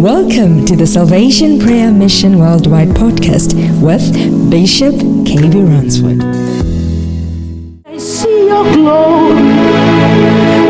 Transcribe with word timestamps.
Welcome 0.00 0.64
to 0.64 0.76
the 0.76 0.86
Salvation 0.86 1.58
Prayer 1.60 1.92
Mission 1.92 2.38
Worldwide 2.38 2.88
podcast 2.88 3.52
with 3.82 4.02
Bishop 4.50 4.94
KB 4.94 5.52
Ransford. 5.68 6.22
I 7.84 7.98
see 7.98 8.46
your 8.46 8.64
glory, 8.72 9.34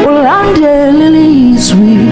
well, 0.04 0.26
under 0.26 0.90
lilies 0.98 1.68
sweet. 1.68 2.10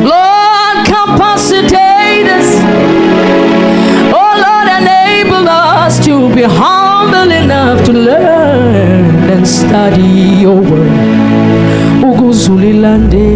Lord, 0.00 0.86
capacitate 0.86 2.26
us. 2.32 2.48
Oh, 4.16 4.34
Lord, 4.40 4.68
enable 4.80 5.48
us 5.48 6.02
to 6.06 6.34
be 6.34 6.44
humble 6.44 7.30
enough 7.30 7.84
to 7.84 7.92
learn 7.92 9.30
and 9.30 9.46
study 9.46 10.40
your 10.40 10.62
word. 10.62 11.18
Ukuzulilande 12.02 13.31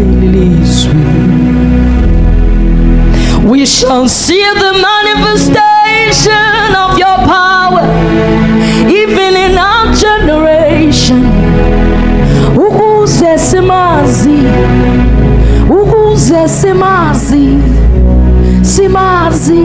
shall 3.78 4.08
see 4.08 4.42
the 4.42 4.72
manifestation 4.88 6.74
of 6.84 6.98
your 6.98 7.16
power 7.28 7.84
even 8.88 9.36
in 9.36 9.58
our 9.58 9.92
generation. 9.94 11.22
Ukuze 12.56 13.38
ukuze 15.70 16.48
simazi 16.48 17.58
simazi 18.62 19.60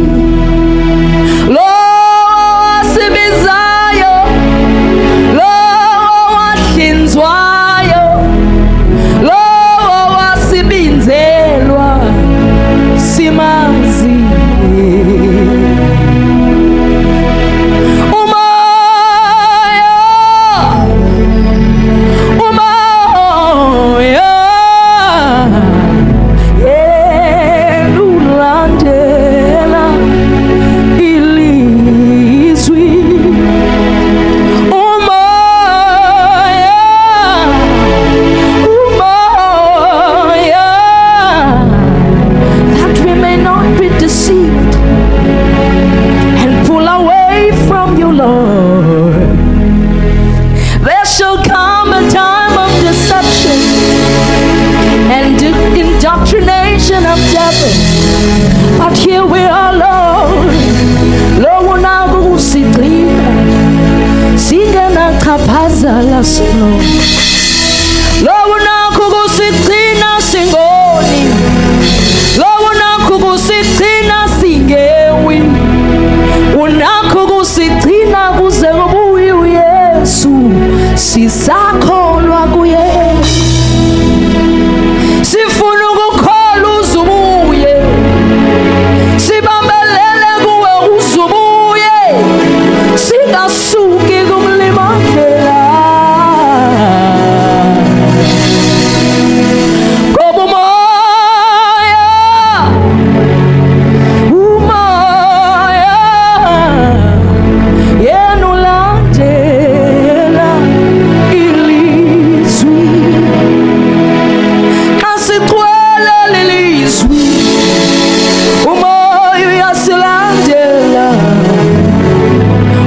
uyasilandela 119.48 121.08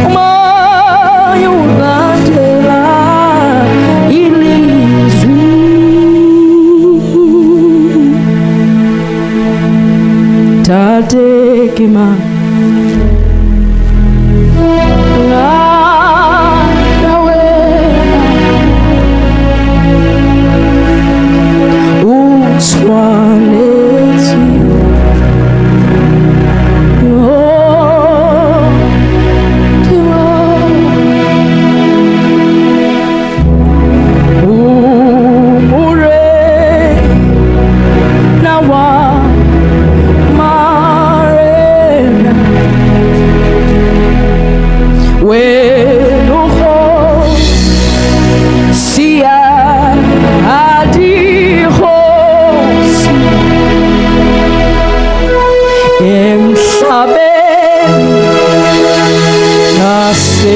umoya 0.07 1.51
ulandela 1.51 2.83
ilizwi 4.11 5.41
tate 10.67 11.69
kima 11.75 12.07
Marina 12.07 12.24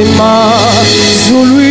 inima 0.00 0.52
Zului 1.26 1.67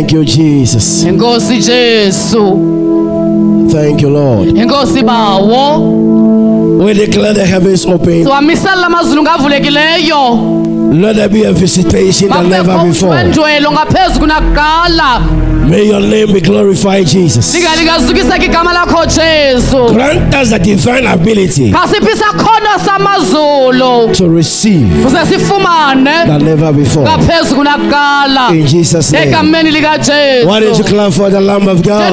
Thank 0.00 0.12
you, 0.12 0.24
Jesus. 0.24 1.04
enkosi 1.04 1.58
jesu 1.58 2.40
Thank 3.70 4.02
you, 4.02 4.10
Lord. 4.10 4.56
enkosi 4.58 5.02
bawo 5.02 5.78
We 6.84 6.94
declare 6.94 7.34
the 7.34 7.46
heavens 7.46 7.86
open. 7.86 8.24
siwamisela 8.24 8.74
lamazulu 8.74 9.22
ngavulekileyo 9.22 10.56
Let 10.92 11.16
there 11.16 11.28
be 11.28 11.44
a 11.44 11.52
visitation 11.52 12.28
than 12.30 12.48
never 12.48 12.78
before. 12.84 13.16
ngaphezu 13.72 14.20
kunakuqala 14.20 15.20
May 15.70 15.84
your 15.86 16.00
name 16.00 16.32
be 16.32 16.40
glorified, 16.40 17.06
Jesus. 17.06 17.54
lingalikazukiseka 17.54 18.44
igama 18.44 18.72
lakho 18.72 19.06
jesu 19.06 19.94
Grant 19.94 20.34
us 20.34 20.48
the 20.50 20.58
divine 20.58 21.06
ability 21.06 21.70
kasiphi 21.70 22.12
isakhono 22.12 22.78
samazulu 22.84 24.12
to 24.16 24.28
receive 24.28 24.88
than 26.26 26.44
never 26.44 26.72
before. 26.72 27.06
In 28.52 28.66
Jesus' 28.66 29.12
name. 29.12 29.30
Why 30.46 30.60
don't 30.60 30.78
you 30.78 30.84
clap 30.84 31.12
for 31.12 31.30
the 31.30 31.40
Lamb 31.40 31.68
of 31.68 31.82
God 31.82 32.12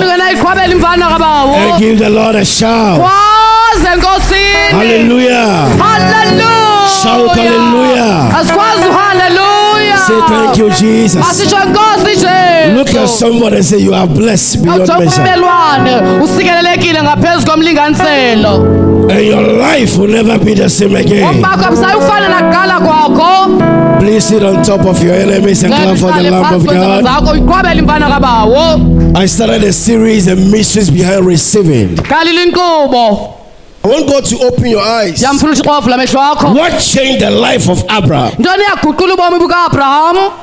ndingena 1.48 1.56
iqhwabela 1.56 1.56
imvana 1.56 1.56
kabawo 1.56 1.56
and 1.56 1.80
give 1.80 1.98
the 1.98 2.10
Lord 2.10 2.36
a 2.36 2.46
shout? 2.46 3.00
kwaze 3.00 3.88
enkosini 3.94 4.72
Hallelujah. 4.72 5.68
haleluya 5.80 6.88
Shout 7.04 7.36
hallelujah. 7.38 8.40
asikwazi 8.40 8.88
uhaleluya 8.90 9.37
Say 10.18 10.28
thank 10.28 10.58
you, 10.58 10.70
Jesus. 10.72 11.24
Look 12.76 12.94
at 12.96 13.10
somebody 13.10 13.58
and 13.58 13.66
say, 13.66 13.78
You 13.78 13.94
are 13.94 14.08
blessed 14.08 14.64
beyond 14.64 14.88
measure. 14.88 15.22
ummelwane 15.22 16.22
usikelelekile 16.24 17.04
ngaphezu 17.04 17.46
komlinganiselo 17.48 18.54
And 19.10 19.26
your 19.26 19.42
life 19.42 19.98
will 19.98 20.10
never 20.12 20.38
be 20.40 20.54
the 20.56 20.70
same 20.70 20.96
again. 20.96 21.24
umbakho 21.36 21.66
abusayi 21.66 21.96
ufana 21.98 22.30
nakuqala 22.30 22.80
kwakho 22.80 23.48
Please 24.00 24.22
sit 24.28 24.44
on 24.44 24.64
top 24.64 24.86
of 24.86 25.04
your 25.04 25.16
enemies 25.16 25.64
and 25.64 25.74
clap 25.74 25.98
for 25.98 26.12
the 26.14 26.30
Lamb 26.32 26.54
of 26.56 26.66
God. 26.66 27.04
zakho 27.04 27.36
iqhwabela 27.36 27.74
imvana 27.82 28.10
kabawo 28.10 28.80
I 29.16 29.26
started 29.28 29.64
a 29.64 29.74
series, 29.74 30.26
The 30.26 30.36
Mysteries 30.36 30.92
Behind 30.92 31.26
Receiving. 31.26 31.96
I 33.88 33.90
want 33.90 34.08
God 34.10 34.26
to 34.26 34.38
open 34.40 34.66
your 34.66 34.82
eyes. 34.82 35.24
What 35.24 36.82
changed 36.82 37.22
the 37.22 37.30
life 37.32 37.70
of 37.70 37.86
Abraham? 37.90 38.34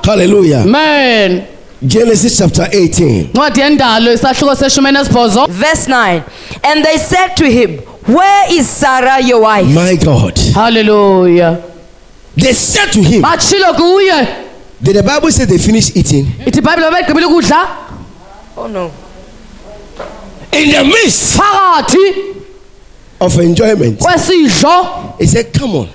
Hallelujah. 0.02 0.64
man 0.64 1.46
Genesis 1.82 2.38
chapter 2.38 2.66
18. 2.72 3.28
ncwadi 3.34 3.60
yendalo 3.60 4.12
isahluko 4.12 4.56
seshumi 4.56 4.88
enesibhozo 4.88 5.46
Verse 5.46 5.88
9 5.88 6.22
And 6.62 6.84
they 6.84 6.96
said 6.98 7.36
to 7.36 7.44
him, 7.44 7.80
Where 8.06 8.46
is 8.50 8.66
Sarah 8.66 9.20
your 9.20 9.42
wife? 9.42 9.66
My 9.74 9.96
God. 9.96 10.34
halleluya 10.54 11.58
They 12.36 12.54
said 12.54 12.92
to 12.92 13.02
him, 13.02 13.22
Did 14.82 14.96
the 14.96 15.02
Bible 15.02 15.30
say 15.30 15.44
they 15.44 15.58
finished 15.58 15.94
eating? 15.96 16.26
Oh 18.56 18.68
no. 18.68 18.90
In 20.52 20.70
the 20.70 20.84
midst 20.84 21.36
of 23.24 23.38
enjoyment, 23.40 23.98
kwesidlo 23.98 25.14
he 25.18 25.26
said, 25.26 25.52
Come 25.52 25.76
on. 25.76 25.88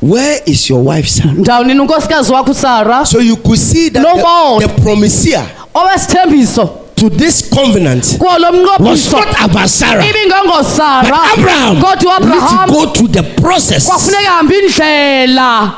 Where 0.00 0.40
is 0.46 0.68
your 0.70 0.82
wife, 0.84 1.08
Sarah? 1.08 1.32
ndawunini 1.34 1.80
unkosikazi 1.80 2.32
wakho 2.32 2.50
usara 2.50 3.06
So 3.06 3.18
you 3.20 3.36
could 3.36 3.58
see 3.58 3.90
that 3.90 4.02
Lord. 4.02 4.62
the, 4.62 4.68
the 4.68 4.82
promisor 4.82 5.44
owesithembiso 5.74 6.70
to 6.96 7.10
this 7.10 7.42
covenant 7.50 8.16
was 8.20 8.40
not 9.12 9.34
about 9.44 9.68
Sarah. 9.68 10.02
But 10.02 11.36
Abraham 11.38 11.76
kodwa 11.80 12.20
need 12.20 12.40
to 12.40 12.72
go 12.72 12.86
through 12.92 13.08
the 13.08 13.22
process. 13.22 13.86
kwafuneka 13.86 14.30
hambe 14.30 14.54
indlela 14.58 15.72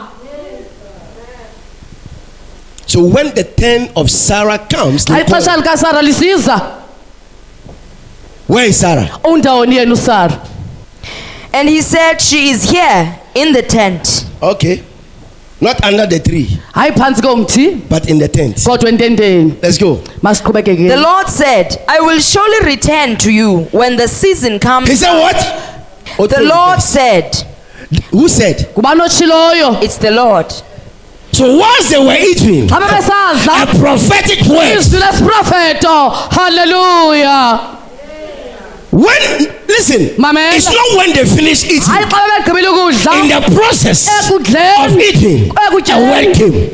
So 2.87 3.03
when 3.05 3.35
the 3.35 3.45
turn 3.45 3.89
of 3.97 4.11
Sarah 4.11 4.59
comes, 4.59 5.05
where 8.49 8.65
is 8.69 8.77
Sarah? 8.81 9.09
undawoni 9.25 9.77
yena 9.77 9.93
usara 9.93 10.39
And 11.53 11.69
he 11.69 11.81
said, 11.81 12.21
She 12.21 12.51
is 12.51 12.71
here 12.71 13.19
in 13.35 13.53
the 13.53 13.63
tent. 13.63 14.27
Okay. 14.43 14.83
Not 15.61 15.83
under 15.83 16.07
the 16.07 16.21
tree, 16.21 16.45
hayi 16.75 16.91
phantsi 16.93 17.21
komthi 17.23 17.89
but 17.89 18.09
in 18.09 18.19
the 18.19 18.29
tent. 18.29 18.57
kodwa 18.57 18.89
ententeni 18.91 19.55
Let's 19.63 19.79
go. 19.79 19.97
masiqhubeke 20.23 20.77
The 20.89 20.97
Lord 20.97 21.29
said, 21.29 21.83
I 21.89 22.01
will 22.01 22.21
surely 22.21 22.61
return 22.67 23.17
to 23.19 23.31
you 23.33 23.65
when 23.73 23.97
the 23.97 24.07
season 24.09 24.59
comes. 24.61 24.89
He 24.89 24.97
said 24.97 25.19
what? 25.19 25.37
Oh, 26.19 26.27
The 26.27 26.43
Lord 26.43 26.81
said, 26.83 27.35
Who 28.13 28.29
said? 28.29 28.69
ngubani 28.75 29.01
otshiloyo 29.01 29.83
It's 29.83 29.99
the 29.99 30.11
Lord. 30.11 30.53
So 31.33 31.57
once 31.57 31.91
they 31.91 31.99
were 31.99 32.17
eating, 32.21 32.69
xa 32.69 32.79
bebesadla 32.81 33.63
a 33.63 33.67
prophetic 33.79 34.47
word. 34.49 34.79
izwi 34.79 34.99
lesiprofeto 35.01 36.11
halleluya 36.31 37.78
When 38.99 39.23
listen, 39.69 40.09
Mamela. 40.19 40.57
it's 40.57 40.67
not 40.67 40.97
when 40.99 41.13
they 41.15 41.25
finish 41.25 41.63
eating. 41.65 41.95
In 41.95 43.29
the 43.29 43.41
process 43.55 44.09
of 44.31 44.97
eating, 44.99 45.53
a 45.91 45.99
word 46.01 46.35
came. 46.35 46.69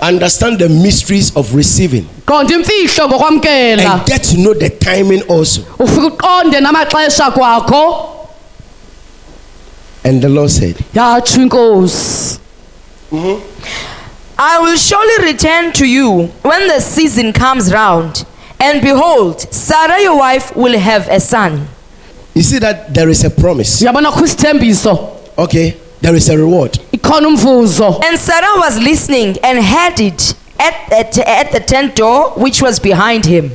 Understand 0.00 0.58
the 0.58 0.68
mysteries 0.70 1.36
of 1.36 1.54
receiving. 1.54 2.08
And 2.30 4.06
get 4.06 4.22
to 4.24 4.36
know 4.38 4.54
the 4.54 4.70
timing 4.80 5.22
also. 5.28 5.62
And 10.04 10.22
the 10.22 10.28
Lord 10.30 10.50
said, 10.50 10.76
inkosi 10.94 12.38
I 14.38 14.58
will 14.60 14.76
surely 14.76 15.32
return 15.32 15.72
to 15.74 15.86
you 15.86 16.26
when 16.42 16.68
the 16.68 16.80
season 16.80 17.32
comes 17.32 17.72
round. 17.72 18.24
And 18.60 18.80
behold, 18.80 19.40
Sarah 19.52 20.00
your 20.00 20.16
wife 20.18 20.54
will 20.56 20.78
have 20.78 21.08
a 21.08 21.20
son. 21.20 21.66
You 22.34 22.42
see 22.42 22.58
that 22.60 22.94
there 22.94 23.08
is 23.08 23.24
a 23.24 23.30
promise. 23.30 23.82
uyabona 23.82 24.10
kho 24.12 24.22
isithembiso 24.22 25.14
Okay, 25.38 25.76
there 26.00 26.14
is 26.14 26.28
a 26.28 26.36
reward. 26.38 26.78
And 26.92 28.18
Sarah 28.18 28.54
was 28.58 28.78
listening 28.80 29.36
and 29.42 29.64
heard 29.64 30.00
it 30.00 30.34
at, 30.58 30.92
at, 30.92 31.18
at 31.18 31.52
the 31.52 31.60
tent 31.60 31.96
door 31.96 32.30
which 32.36 32.60
was 32.62 32.78
behind 32.78 33.24
him. 33.26 33.50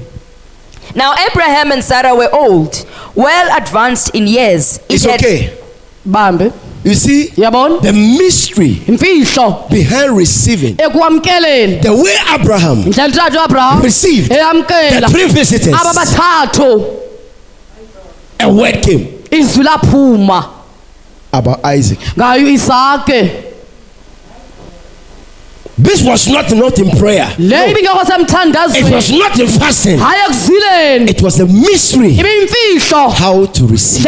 Now 0.96 1.14
Abraham 1.30 1.72
and 1.72 1.84
Sarah 1.84 2.14
were 2.16 2.30
old, 2.34 2.86
well 3.16 3.58
advanced 3.58 4.14
in 4.16 4.28
years. 4.28 4.78
It 4.90 4.96
It's 4.96 5.04
had- 5.06 5.22
okay. 5.22 5.58
bambe 6.06 6.52
You 6.84 6.96
see, 6.96 7.32
uyabona 7.38 7.82
the 7.82 7.94
mystery 7.94 8.82
imfihlo. 8.88 9.70
behind 9.70 10.18
receiving, 10.18 10.76
ekwamkeleni. 10.76 11.82
The 11.82 11.94
way 11.94 12.16
Abraham 12.34 12.84
uabraham 12.84 13.82
received 13.82 14.30
the 14.30 15.08
three 15.10 15.28
visitors, 15.28 15.74
a 18.40 18.50
word 18.50 18.82
came. 18.84 19.08
About 21.32 21.60
Isaac. 21.66 21.98
ngayo 22.18 22.48
isake. 22.50 23.32
This 25.78 26.04
was 26.04 26.28
not 26.28 26.52
not 26.52 26.78
in 26.80 26.90
prayer. 27.00 27.26
ibingekho 27.40 28.76
It 28.76 28.92
was 28.94 29.12
not 29.12 29.40
in 29.40 29.48
fasting. 29.48 30.00
It 31.10 31.22
was 31.22 31.40
a 31.40 31.46
mystery. 31.48 32.16
How 33.16 33.46
to 33.46 33.68
receive, 33.68 34.06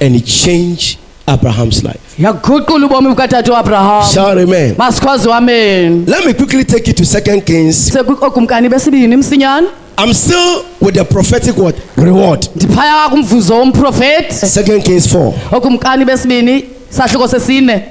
and 0.00 0.16
it 0.16 0.24
changed 0.26 0.98
Abraham's 1.26 1.84
life. 1.84 2.00
yaguqula 2.18 2.86
ubomi 2.86 3.08
bukatata 3.08 3.52
uabraham 3.52 4.04
Shout 4.14 4.38
amen. 4.38 4.74
masikhwazi 4.78 5.28
wameni 5.28 6.04
Let 6.06 6.24
me 6.26 6.32
quickly 6.34 6.64
take 6.64 6.86
you 6.90 6.94
to 6.94 7.04
Second 7.04 7.42
Kings. 7.44 7.92
sekogumkani 7.92 8.68
besibini 8.68 9.16
msinyane 9.16 9.66
I'm 10.04 10.14
still 10.14 10.64
with 10.80 10.94
the 10.94 11.04
prophetic 11.04 11.56
word 11.58 11.74
reward. 11.96 12.48
ndiphaya 12.56 13.08
kumvuzo 13.08 13.54
womprofethi 13.58 14.46
Second 14.46 14.82
Kings 14.82 15.14
4, 15.14 15.32
okumkani 15.52 16.04
besibini 16.04 16.64
sahluko 16.90 17.28
sesine 17.28 17.82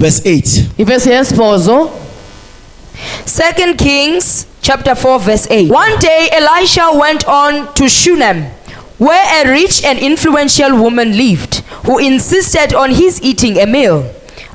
verse 0.00 0.22
8. 0.30 0.62
ivesi 0.78 1.10
yesibhozo 1.10 1.90
Second 3.24 3.76
Kings 3.78 4.46
chapter 4.62 4.94
4 4.94 5.18
verse 5.18 5.46
8. 5.50 5.70
One 5.70 5.96
day 6.00 6.28
Elisha 6.32 6.90
went 6.92 7.24
on 7.28 7.66
to 7.74 7.88
Shunem 7.88 8.44
where 9.02 9.44
a 9.44 9.50
rich 9.50 9.84
and 9.84 9.98
influential 9.98 10.72
woman 10.76 11.16
lived 11.16 11.62
who 11.86 11.98
insisted 11.98 12.74
on 12.74 12.90
his 12.90 13.20
eating 13.22 13.58
a 13.58 13.66
meal. 13.66 14.02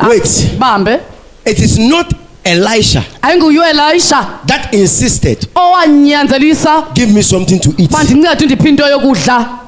Wait, 0.07 0.55
bambe 0.59 0.99
it 1.45 1.59
is 1.59 1.77
not 1.77 2.13
Elisha 2.45 3.03
ayinguyo 3.21 3.63
elisha 3.63 4.39
that 4.45 4.73
insisted, 4.73 5.39
owanyanzelisa 5.55 6.93
give 6.95 7.11
me 7.13 7.21
something 7.21 7.59
to 7.59 7.69
eat. 7.77 7.89
uba 7.91 8.03
ndincede 8.03 8.45
ndiphi 8.45 8.69
into 8.69 8.83
yokudla 8.87 9.59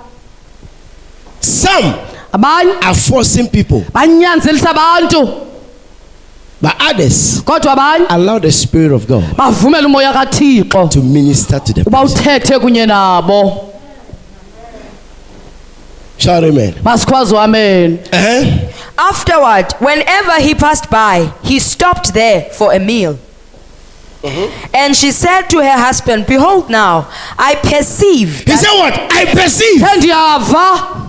Some 1.42 1.94
abanye 2.32 2.72
are 2.82 2.94
forcing 2.96 3.48
people, 3.48 3.82
banyanzelisa 3.94 4.70
abantu 4.70 5.46
but 6.62 6.72
others 6.92 7.42
kodwa 7.46 7.72
abanye 7.74 8.06
allow 8.10 8.40
the 8.40 8.52
Spirit 8.52 8.92
of 8.94 9.08
God 9.08 9.24
bavumela 9.38 9.88
umoya 9.88 10.14
kathixo 10.14 10.88
to 10.90 11.02
minister 11.02 11.60
to 11.64 11.74
them. 11.74 11.84
uba 11.88 12.02
person. 12.02 12.18
uthethe 12.20 12.60
kunye 12.60 12.86
nabo 12.86 13.69
Shout 16.20 16.44
amen. 16.44 16.74
masikhwazi 16.84 17.34
wameni 17.34 17.98
Uh-huh. 18.14 18.46
Afterward, 19.10 19.66
whenever 19.80 20.42
he 20.42 20.54
passed 20.56 20.90
by, 20.90 21.30
he 21.44 21.60
stopped 21.60 22.14
there 22.14 22.42
for 22.58 22.74
a 22.74 22.80
meal. 22.80 23.18
And 24.74 24.94
she 24.96 25.12
said 25.12 25.44
to 25.50 25.58
her 25.60 25.78
husband, 25.86 26.26
Behold, 26.28 26.70
now 26.70 27.08
I 27.38 27.56
perceive. 27.56 28.44
He 28.46 28.58
said, 28.58 28.68
What? 28.78 28.94
I 29.12 29.26
perceive. 29.26 29.82
khe 29.82 29.98
ndiyava 29.98 31.06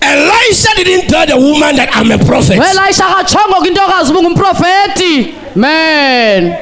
Elisha 0.00 0.68
didn't 0.76 1.08
tell 1.08 1.26
the 1.26 1.36
woman 1.36 1.74
that 1.76 1.88
I'm 1.96 2.12
a 2.12 2.18
prophet. 2.18 2.58
uelayisha 2.58 3.06
akatshongo 3.08 3.54
kwintokazi 3.60 4.12
uba 4.12 4.22
ngumprofeti 4.22 5.34
men 5.56 6.54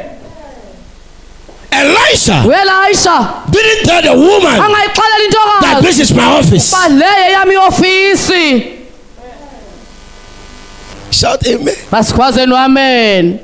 Elisha 1.81 2.43
uelayisha 2.47 3.29
didn't 3.51 3.85
tell 3.87 4.03
the 4.03 4.13
woman 4.13 4.61
angayixelela 4.61 5.61
that 5.61 5.79
intokazi 5.79 5.87
this 5.87 5.99
is 6.01 6.11
my 6.15 6.25
office. 6.39 6.73
uba 6.73 6.89
leye 6.89 7.33
yam 7.33 7.51
iofisi 7.53 8.73
Shout 11.11 11.47
amen. 11.47 11.75
masikhwazeni 11.91 12.53
wamen 12.53 13.41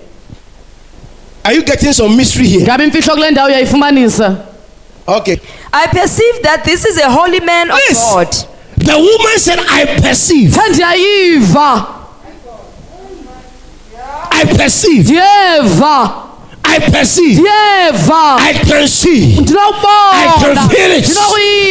Are 1.45 1.55
you 1.55 1.63
getting 1.63 1.93
some 1.93 2.17
mystery 2.17 2.47
here? 2.49 2.63
ngabe 2.65 2.85
imfihlo 2.85 3.15
kule 3.15 3.31
ndawo 3.31 3.49
uyayifumanisa 3.49 4.37
Okay. 5.07 5.37
I 5.73 5.87
perceive 5.89 6.43
that 6.43 6.65
this 6.65 6.85
is 6.85 6.99
a 6.99 7.11
holy 7.11 7.41
man 7.41 7.71
of 7.71 7.79
Yes. 7.89 8.13
God. 8.15 8.29
The 8.79 8.93
woman 8.97 9.39
said, 9.39 9.59
I 9.59 9.87
perceive. 10.01 10.53
khe 10.55 10.69
ndiyayiva 10.71 11.87
I 14.31 14.45
perceive. 14.57 15.03
ndiyeva 15.03 16.13
I 16.77 16.81
perceive. 16.91 17.41
ndiyeva 17.41 18.37
I 18.39 18.53
can 18.55 18.87
see 18.89 19.35
I 19.39 20.39
can 20.41 20.57
feel 20.69 20.93
it. 20.93 21.09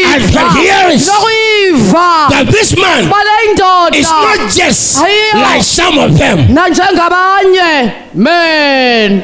I 0.06 0.20
can 0.34 0.58
hear 0.58 0.90
it. 0.90 1.02
ndinokuyiva 1.02 2.30
that 2.30 2.48
this 2.52 2.76
man 2.78 3.04
uba 3.06 3.18
le 3.18 3.52
indoda 3.52 3.98
is 3.98 4.08
not 4.10 4.40
just 4.56 4.98
Ayiyo. 4.98 5.34
like 5.42 5.64
some 5.64 5.98
of 6.00 6.18
them. 6.18 6.48
nanjengabanye 6.54 7.92
men 8.14 9.24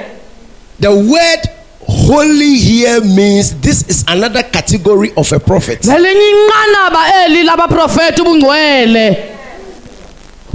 The 0.79 0.91
word 0.91 1.41
holy 1.87 2.55
here 2.57 2.99
means 3.01 3.53
this 3.61 3.83
is 3.87 4.03
another 4.07 4.43
category 4.43 5.11
of 5.15 5.31
a 5.31 5.39
prophet. 5.39 5.81
Lelinye 5.83 6.29
inqanaba 6.29 7.25
eli 7.25 7.43
labaprofeti 7.43 8.21
ubungcwele 8.21 9.17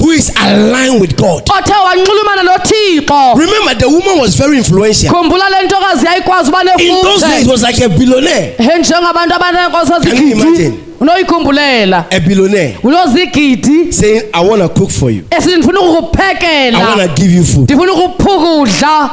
who 0.00 0.10
is 0.12 0.32
aligned 0.36 1.00
with 1.00 1.16
God. 1.16 1.42
othe 1.50 1.72
wanxulumana 1.84 2.42
nothixo 2.42 3.34
Remember, 3.38 3.74
the 3.74 3.88
woman 3.88 4.18
was 4.20 4.34
very 4.36 4.56
influential. 4.58 5.10
khumbula 5.10 5.48
le 5.50 5.66
ntokazi 5.66 6.06
yayikwazi 6.06 6.48
uba 6.50 6.60
In 6.78 7.02
those 7.02 7.20
days, 7.20 7.42
it 7.42 7.46
nefuthe 7.46 7.50
was 7.52 7.62
like 7.62 7.80
a 7.84 7.88
billionaire. 7.88 8.54
njengabantu 8.80 9.34
abaneenkosi 9.34 9.90
Can 9.92 10.02
you 10.02 10.12
ezigidi 10.12 10.30
imagine? 10.40 10.78
unoyikhumbulela 11.00 12.04
A 12.10 12.20
billionaire 12.20 12.76
unozigidi 12.82 13.92
saying, 13.92 14.22
I 14.34 14.40
want 14.48 14.62
to 14.62 14.68
cook 14.68 14.90
for 14.90 15.10
you. 15.10 15.22
esithi 15.30 15.56
ndifuna 15.56 15.80
I 15.80 15.88
ukukuphekela 15.88 16.78
want 16.78 17.00
to 17.00 17.22
give 17.22 17.34
you 17.36 17.44
food. 17.44 17.62
ndifuna 17.64 17.92
ukuphukudla 17.92 19.10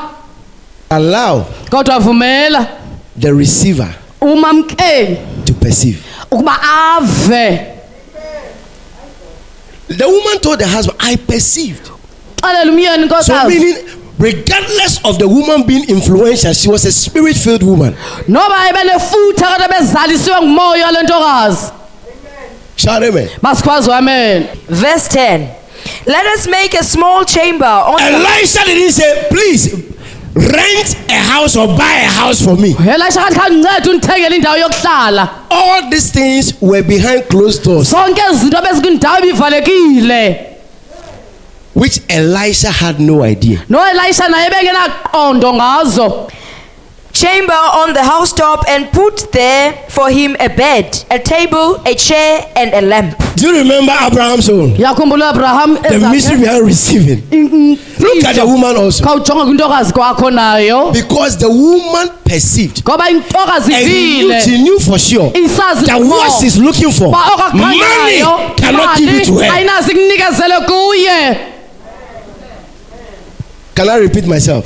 Allow 0.89 1.43
kodwa 1.69 1.99
vumela 1.99 2.67
the 3.19 3.31
receiver 3.31 3.87
umamkeli 4.21 5.17
to 5.45 5.53
perceive. 5.53 5.97
ukuba 6.31 6.57
ave 6.97 7.61
The 9.87 10.05
woman 10.07 10.39
told 10.41 10.59
the 10.59 10.67
husband, 10.67 10.97
I 10.99 11.15
perceived. 11.15 11.89
xelela 12.41 12.71
umyeni 12.71 13.09
So, 13.09 13.15
nkosazi 13.15 13.47
meaning, 13.59 13.77
regardless 14.19 14.99
of 15.03 15.17
the 15.17 15.27
woman 15.27 15.63
being 15.63 15.89
influential, 15.89 16.53
she 16.53 16.69
was 16.69 16.85
a 16.85 16.91
spirit 16.91 17.37
filled 17.37 17.63
woman. 17.63 17.95
noba 18.27 18.69
ibe 18.69 18.83
nefuthe 18.83 19.45
kodwa 19.45 19.67
bezalisiwe 19.67 20.41
ngumoya 20.41 20.91
Shout 22.75 23.03
amen. 23.03 23.29
masikhwazi 23.41 23.89
Verse 24.69 25.07
10. 25.09 25.49
Let 26.05 26.25
us 26.37 26.47
make 26.47 26.73
a 26.75 26.83
small 26.83 27.25
chamber 27.25 27.65
on 27.65 27.97
the 27.97 28.03
Elisha 28.03 28.63
didn't 28.65 28.91
say, 28.91 29.25
please 29.29 29.96
rent 30.35 30.97
a 31.09 31.13
house 31.33 31.55
or 31.55 31.67
buy 31.67 32.01
a 32.05 32.09
house 32.09 32.43
for 32.43 32.55
me. 32.57 32.69
elisha 32.79 33.19
kathi 33.19 33.35
khandinceda 33.39 33.89
undithengele 33.91 34.35
indawo 34.35 34.57
yokuhlala 34.57 35.29
All 35.49 35.89
these 35.89 36.11
things 36.11 36.53
were 36.61 36.83
behind 36.83 37.23
closed 37.29 37.63
doors, 37.63 37.89
zonke 37.91 38.21
ezi 38.31 38.39
zinto 38.39 38.61
bezikwindawo 38.61 39.19
ibivalekile 39.19 40.43
which 41.75 42.01
Elisha 42.09 42.71
had 42.71 42.99
no 42.99 43.23
idea. 43.23 43.59
noelisha 43.69 44.27
naye 44.27 44.49
bengenaqondo 44.49 45.53
ngazo 45.53 46.27
chamber 47.17 47.53
on 47.53 47.93
the 47.93 48.03
housetop 48.03 48.67
and 48.69 48.91
put 48.91 49.31
there 49.31 49.73
for 49.89 50.09
him 50.09 50.35
a 50.39 50.49
bed, 50.49 51.03
a 51.09 51.17
table, 51.17 51.81
a 51.85 51.95
chair, 51.95 52.45
and 52.55 52.73
a 52.73 52.81
lamp. 52.81 53.17
Do 53.35 53.47
you 53.47 53.57
remember 53.57 53.91
Abraham's 53.91 54.49
own? 54.49 54.75
yakhumbula 54.75 55.31
uabraham 55.33 55.77
The 55.81 55.99
mystery 56.11 56.39
behind 56.39 56.65
receiving. 56.65 57.21
Look 57.99 58.23
at 58.23 58.35
the 58.35 58.45
woman 58.45 58.75
also. 58.77 59.03
khawujonga 59.03 59.45
kwintokazi 59.45 59.93
kwakho 59.93 60.31
nayo 60.31 60.91
Because 60.93 61.37
the 61.37 61.49
woman 61.49 62.09
perceived 62.23 62.83
ngoba 62.83 63.05
and 63.07 63.23
he 63.87 64.23
knew, 64.23 64.41
she 64.41 64.57
knew 64.61 64.79
for 64.79 64.99
sure 64.99 65.31
isazi 65.33 65.85
that 65.85 65.99
what 65.99 66.31
she's 66.39 66.57
looking 66.57 66.91
for, 66.91 67.07
uba 67.07 67.51
money 67.53 67.79
okakhanyayo 67.79 68.57
cannot 68.57 68.97
give 68.97 69.09
it 69.09 69.25
to 69.25 69.33
her. 69.37 69.51
ayinazi 69.51 69.93
Can 73.75 73.89
I 73.89 73.97
repeat 73.97 74.25
myself? 74.25 74.65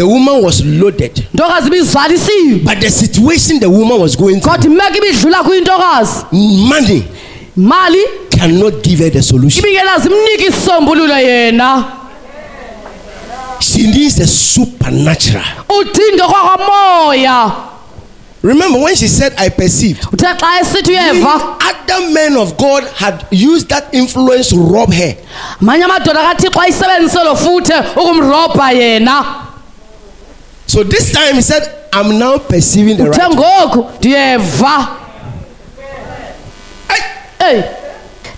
The 0.00 0.04
woman 0.04 0.42
was 0.42 0.62
loaded, 0.64 1.24
ntokazi 1.34 1.68
ibizalisiwe 1.68 2.54
but 2.64 2.80
the 2.80 2.90
situation 2.90 3.60
the 3.60 3.66
woman 3.66 4.00
was 4.00 4.16
going 4.16 4.40
through, 4.40 4.56
kodwa 4.56 4.70
imeko 4.72 4.96
ibidlula 4.96 5.42
kuyintokazi 5.42 6.24
money 6.32 7.02
mali? 7.56 7.98
cannot 8.30 8.82
give 8.82 9.04
her 9.04 9.12
the 9.12 9.22
solution. 9.22 9.64
ibingenazi 9.64 10.08
imnika 10.08 10.44
isisombululo 10.48 11.14
yena. 11.18 11.84
She 13.60 13.82
needs 13.86 14.14
the 14.16 14.26
supernatural. 14.26 15.44
udinga 15.68 16.26
kwakwamoya 16.28 17.52
Remember 18.42 18.78
when 18.80 18.96
she 18.96 19.06
said, 19.06 19.34
I 19.36 19.50
perceived, 19.50 20.00
uthe 20.12 20.24
xa 20.24 20.60
esithi 20.60 20.90
uyeva. 20.92 21.58
Other 21.60 22.10
men 22.10 22.36
of 22.38 22.56
God 22.56 22.84
had 22.96 23.26
used 23.30 23.68
that 23.68 23.92
influence 23.92 24.48
to 24.48 24.56
rob 24.56 24.92
her. 24.94 25.14
So 30.70 30.84
this 30.84 31.10
time 31.10 31.34
he 31.34 31.42
said, 31.42 31.62
I'm 31.92 32.16
now 32.16 32.38
perceiving 32.38 32.96
the 32.96 33.10
right. 33.10 33.30
ngoku 33.30 33.86
ndiyeva 33.98 34.88
eyi 37.50 37.62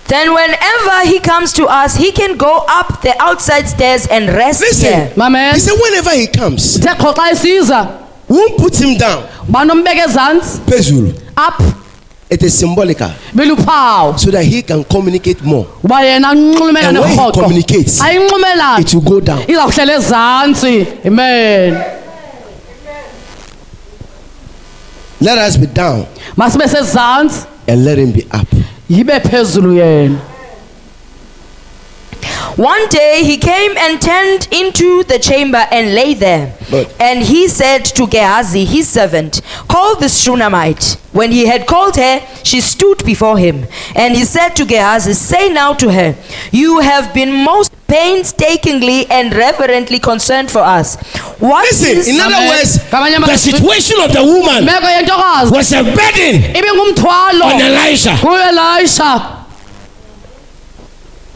Then, 0.07 0.33
whenever 0.33 1.05
he 1.05 1.19
comes 1.19 1.53
to 1.53 1.65
us, 1.65 1.95
he 1.95 2.11
can 2.11 2.35
go 2.37 2.65
up 2.67 3.01
the 3.03 3.15
outside 3.21 3.67
stairs 3.69 4.05
and 4.07 4.27
rest 4.29 4.61
Listen, 4.61 4.89
there. 4.91 5.11
mamen 5.15 5.53
he 5.53 5.59
said, 5.59 5.77
whenever 5.79 6.11
he 6.11 6.27
comes, 6.27 6.79
won't 8.27 8.57
put 8.57 8.75
him 8.81 8.97
down. 8.97 9.23
Pezulu. 10.65 11.13
apha 11.35 11.73
It 12.29 12.41
is 12.43 12.57
symbolical 12.57 13.11
so 14.17 14.31
that 14.31 14.43
he 14.43 14.61
can 14.63 14.83
communicate 14.83 15.41
more. 15.43 15.67
And 15.83 16.25
when 16.25 16.75
he 16.75 17.31
communicates, 17.31 18.01
It 18.01 18.93
will 18.93 19.01
go 19.01 19.19
down. 19.19 19.41
amen 21.05 22.02
Let 25.23 25.37
us 25.37 25.55
be 25.57 25.67
down 25.67 26.05
masibe 26.35 26.67
sezantsi 26.67 27.47
and 27.67 27.85
let 27.85 27.97
him 27.97 28.11
be 28.11 28.23
up. 28.31 28.47
yibe 28.89 29.19
phezulu 29.29 29.73
yena 29.81 30.19
One 32.55 32.87
day 32.89 33.23
he 33.23 33.37
came 33.37 33.75
and 33.77 33.99
turned 33.99 34.47
into 34.51 35.03
the 35.05 35.17
chamber 35.17 35.63
and 35.71 35.95
lay 35.95 36.13
there. 36.13 36.53
But- 36.69 36.89
and 36.99 37.23
he 37.23 37.47
said 37.47 37.83
to 37.97 38.05
Gehazi, 38.05 38.63
his 38.63 38.87
servant, 38.87 39.41
Call 39.67 39.95
the 39.95 40.07
Shunammite. 40.07 40.97
When 41.13 41.31
he 41.31 41.47
had 41.47 41.65
called 41.65 41.95
her, 41.95 42.21
she 42.43 42.61
stood 42.61 43.03
before 43.05 43.37
him. 43.39 43.65
And 43.95 44.15
he 44.15 44.23
said 44.23 44.49
to 44.57 44.65
Gehazi, 44.65 45.13
Say 45.13 45.49
now 45.49 45.73
to 45.73 45.89
her, 45.91 46.15
You 46.51 46.79
have 46.81 47.11
been 47.13 47.31
most 47.43 47.71
painstakingly 47.93 49.05
and 49.11 49.33
reverently 49.35 49.99
concerned 49.99 50.49
for 50.49 50.61
us. 50.61 50.95
What 51.39 51.61
Listen, 51.69 51.97
is- 51.99 52.07
in 52.07 52.19
other 52.19 52.33
Amen. 52.35 52.49
words, 52.49 52.79
the 52.79 53.37
situation 53.37 53.97
of 54.01 54.11
the 54.11 54.23
woman 54.23 54.65
was 55.51 55.71
a 55.73 55.83
burden 55.83 56.55
on 57.43 57.61
Elisha. 57.61 58.17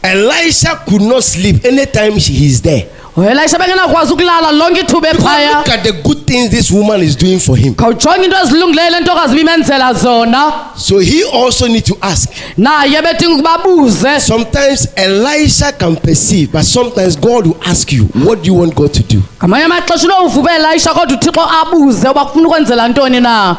Elisha 0.02 0.82
could 0.88 1.02
not 1.02 1.22
sleep 1.22 1.64
anytime 1.64 2.18
she 2.18 2.46
is 2.46 2.60
there. 2.62 2.86
Elisha 3.24 3.58
bengenakwazi 3.58 4.12
ukulala 4.12 4.52
lonke 4.52 4.80
ithuba 4.80 5.08
ephaya 5.10 5.50
look 5.58 5.68
at 5.68 5.82
the 5.82 5.92
good 5.92 6.26
things 6.26 6.50
this 6.50 6.70
woman 6.70 7.02
is 7.02 7.16
doing 7.16 7.38
for 7.38 7.56
him. 7.58 7.74
khawujonge 7.74 8.24
into 8.24 8.36
ezilungileyo 8.36 8.90
le 8.90 9.00
ntokazi 9.00 9.34
ibimenzela 9.34 9.94
zona 9.94 10.52
So 10.76 10.98
he 10.98 11.24
also 11.24 11.66
need 11.68 11.84
to 11.84 11.96
ask. 12.00 12.28
naye 12.56 13.02
bedinga 13.02 13.34
ukuba 13.34 13.58
buze 13.58 14.20
Sometimes 14.20 14.88
Elisha 14.96 15.72
can 15.72 15.96
perceive, 15.96 16.52
but 16.52 16.64
sometimes 16.64 17.16
God 17.16 17.46
will 17.46 17.60
ask 17.66 17.92
you, 17.92 18.04
what 18.24 18.42
do 18.42 18.46
you 18.46 18.54
want 18.54 18.74
God 18.74 18.92
to 18.94 19.02
do? 19.02 19.22
ngamanye 19.38 19.64
amaxesha 19.64 20.06
unowuvuba 20.06 20.50
elisha 20.56 20.94
kodwa 20.94 21.16
uthixo 21.16 21.40
abuze 21.62 22.08
uba 22.08 22.24
kufuna 22.24 22.48
ukwenzela 22.48 22.88
ntoni 22.88 23.20
na 23.20 23.56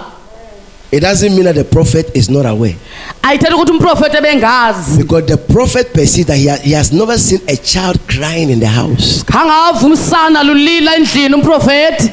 It 0.92 1.04
doesn't 1.04 1.30
mean 1.36 1.44
that 1.44 1.54
the 1.56 1.64
prophet 1.64 2.10
is 2.16 2.30
not 2.32 2.46
aware. 2.48 2.76
Ayithethi 3.24 3.54
ukuthi 3.54 3.72
umprofethi 3.72 4.18
ebengazi 4.18 4.98
Because 4.98 5.26
the 5.28 5.38
prophet 5.38 5.94
perceives 5.94 6.28
that 6.28 6.38
he, 6.38 6.48
ha- 6.48 6.58
he 6.64 6.72
has 6.74 6.92
never 6.92 7.18
seen 7.20 7.40
a 7.48 7.56
child 7.58 8.00
crying 8.08 8.50
in 8.50 8.60
the 8.60 8.68
house. 8.68 9.24
khangava 9.24 9.80
umsana 9.88 10.44
lulila 10.44 10.96
endlini 10.96 11.34
umprofethi 11.36 12.10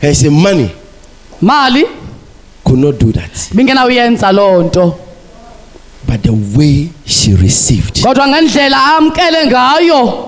He 0.00 0.14
said, 0.14 0.30
Money 0.32 0.70
mali 1.40 1.84
could 2.64 2.78
not 2.78 2.98
do 2.98 3.12
that. 3.12 3.30
bingenawuyenza 3.54 4.32
loo 4.32 4.62
nto 4.62 4.94
But 6.06 6.22
the 6.22 6.32
way 6.56 6.90
she 7.04 7.34
received. 7.34 8.02
kodwa 8.02 8.28
ngendlela 8.28 8.96
amkele 8.96 9.46
ngayo 9.46 10.24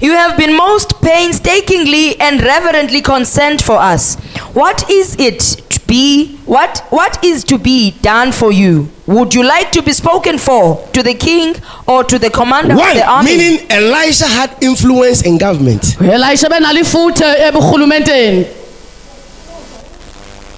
You 0.00 0.12
have 0.12 0.36
been 0.36 0.56
most 0.56 0.95
painstakingly 1.06 2.18
and 2.20 2.42
reverently 2.42 3.00
consent 3.00 3.62
for 3.62 3.76
us. 3.76 4.16
What 4.54 4.90
is 4.90 5.14
it 5.18 5.38
to 5.70 5.80
be 5.86 6.36
what 6.46 6.82
what 6.90 7.24
is 7.24 7.44
to 7.44 7.58
be 7.58 7.92
done 8.02 8.32
for 8.32 8.50
you? 8.52 8.88
Would 9.06 9.34
you 9.34 9.44
like 9.44 9.70
to 9.72 9.82
be 9.82 9.92
spoken 9.92 10.36
for 10.38 10.84
to 10.92 11.02
the 11.02 11.14
king 11.14 11.54
or 11.86 12.02
to 12.04 12.18
the 12.18 12.30
commander 12.30 12.72
of 12.72 12.78
the 12.78 12.84
One, 12.84 13.08
army? 13.18 13.36
meaning 13.36 13.70
Elisha 13.70 14.26
had 14.26 14.50
influence 14.60 15.22
in 15.22 15.38
government. 15.38 15.82
elayisha 16.00 16.48
benalo 16.48 16.80
ifuthe 16.80 17.24
eburhulumenteni 17.48 18.46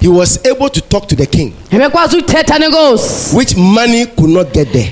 He 0.00 0.06
was 0.08 0.38
able 0.46 0.68
to 0.70 0.80
talk 0.80 1.08
to 1.08 1.16
the 1.16 1.26
king, 1.26 1.52
ebekwazi 1.70 2.16
ukuthetha 2.16 2.58
nenkosi 2.58 3.36
which 3.36 3.56
money 3.56 4.06
could 4.06 4.30
not 4.30 4.52
get 4.52 4.72
there. 4.72 4.90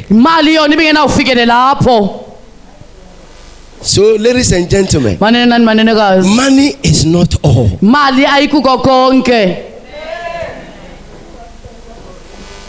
So, 3.83 4.17
ladies 4.17 4.53
and 4.53 4.69
gentlemen, 4.69 5.17
money 5.21 6.75
is 6.83 7.05
not 7.05 7.35
all. 7.45 7.71
mali 7.83 8.25
ayikuko 8.27 8.79
konke 8.83 9.63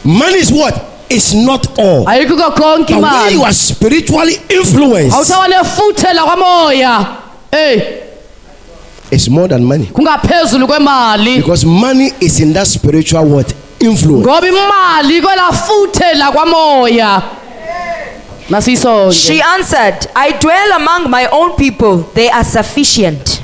Money 0.04 0.38
is 0.38 0.52
what? 0.52 0.74
It's 1.10 1.34
not 1.34 1.80
all. 1.80 2.06
ayikuko 2.06 2.52
konke 2.56 2.94
But 3.02 3.02
when 3.02 3.34
you 3.34 3.44
are 3.44 3.54
spiritually 3.54 4.36
influenced, 4.50 5.16
awuthawa 5.16 5.48
nefuthe 5.48 6.14
lakwamoya 6.14 7.06
eyi 7.52 7.82
it's 9.12 9.30
more 9.30 9.48
than 9.48 9.64
money. 9.64 9.86
kungaphezulu 9.86 10.68
kwemali 10.68 11.38
Because 11.38 11.66
money 11.66 12.12
is 12.20 12.40
in 12.40 12.54
that 12.54 12.68
spiritual 12.68 13.24
what? 13.26 13.54
Influence. 13.80 14.26
ngoba 14.28 14.48
imali 14.48 15.22
kwela 15.22 15.52
futhe 15.52 16.14
lakwamoya 16.14 17.22
She 19.12 19.42
answered, 19.42 20.08
I 20.16 20.32
dwell 20.40 20.72
among 20.82 21.10
my 21.10 21.28
own 21.28 21.56
people, 21.56 21.98
they 22.14 22.30
are 22.30 22.44
sufficient. 22.44 23.42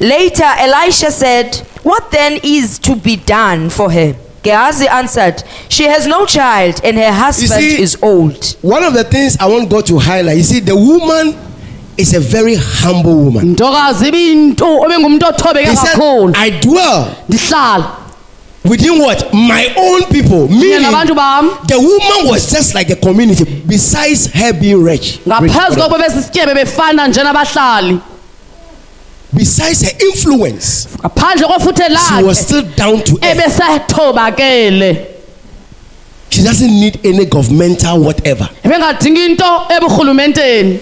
Later, 0.00 0.44
Elisha 0.44 1.10
said, 1.10 1.56
What 1.82 2.10
then 2.10 2.38
is 2.42 2.78
to 2.80 2.94
be 2.96 3.16
done 3.16 3.70
for 3.70 3.90
her? 3.90 4.14
Gehazi 4.42 4.86
answered, 4.86 5.42
She 5.68 5.84
has 5.84 6.06
no 6.06 6.24
child, 6.26 6.80
and 6.84 6.96
her 6.96 7.10
husband 7.12 7.50
see- 7.60 7.82
is 7.82 7.96
old. 8.02 8.56
One 8.62 8.84
of 8.84 8.94
the 8.94 9.04
things 9.04 9.36
I 9.40 9.46
want 9.46 9.68
God 9.70 9.86
to 9.86 9.98
highlight, 9.98 10.36
you 10.36 10.44
see, 10.44 10.60
the 10.60 10.76
woman 10.76 11.34
is 11.96 12.14
a 12.14 12.20
very 12.20 12.54
humble 12.56 13.16
woman. 13.24 13.54
ntokazi 13.56 14.08
ibintu 14.08 14.80
obengumntu 14.82 15.26
othobeke 15.26 15.70
He 15.70 15.76
said, 15.76 15.96
I 16.36 16.50
dwell 16.50 17.06
ndihlala 17.28 17.90
within 18.64 18.98
what? 18.98 19.32
My 19.32 19.72
own 19.76 20.02
people. 20.12 20.48
Meaning, 20.48 20.82
the 20.82 21.76
woman 21.78 22.30
was 22.30 22.50
just 22.50 22.74
like 22.74 22.88
the 22.88 22.96
community, 22.96 23.44
besides 23.66 24.26
her 24.32 24.52
being 24.52 24.82
rich. 24.82 25.20
ngaphezu 25.26 25.76
kokuba 25.76 25.98
besisityebe 25.98 26.54
befana 26.54 27.08
nje 27.08 27.22
nabahlali 27.22 27.98
Besides 29.32 29.82
her 29.82 29.92
influence, 30.06 30.88
ngaphandle 31.00 31.46
kofuthe 31.48 31.84
she 31.88 32.22
was 32.22 32.22
lakhe 32.22 32.34
still 32.34 32.62
down 32.76 33.02
to 33.02 33.12
earth. 33.22 33.38
ebesethobakele 33.38 35.06
She 36.30 36.42
doesn't 36.42 36.70
need 36.80 37.00
any 37.04 37.24
governmental 37.26 37.98
whatever. 38.00 38.48
ebengadingi 38.64 39.24
into 39.24 39.44
eburhulumenteni 39.76 40.78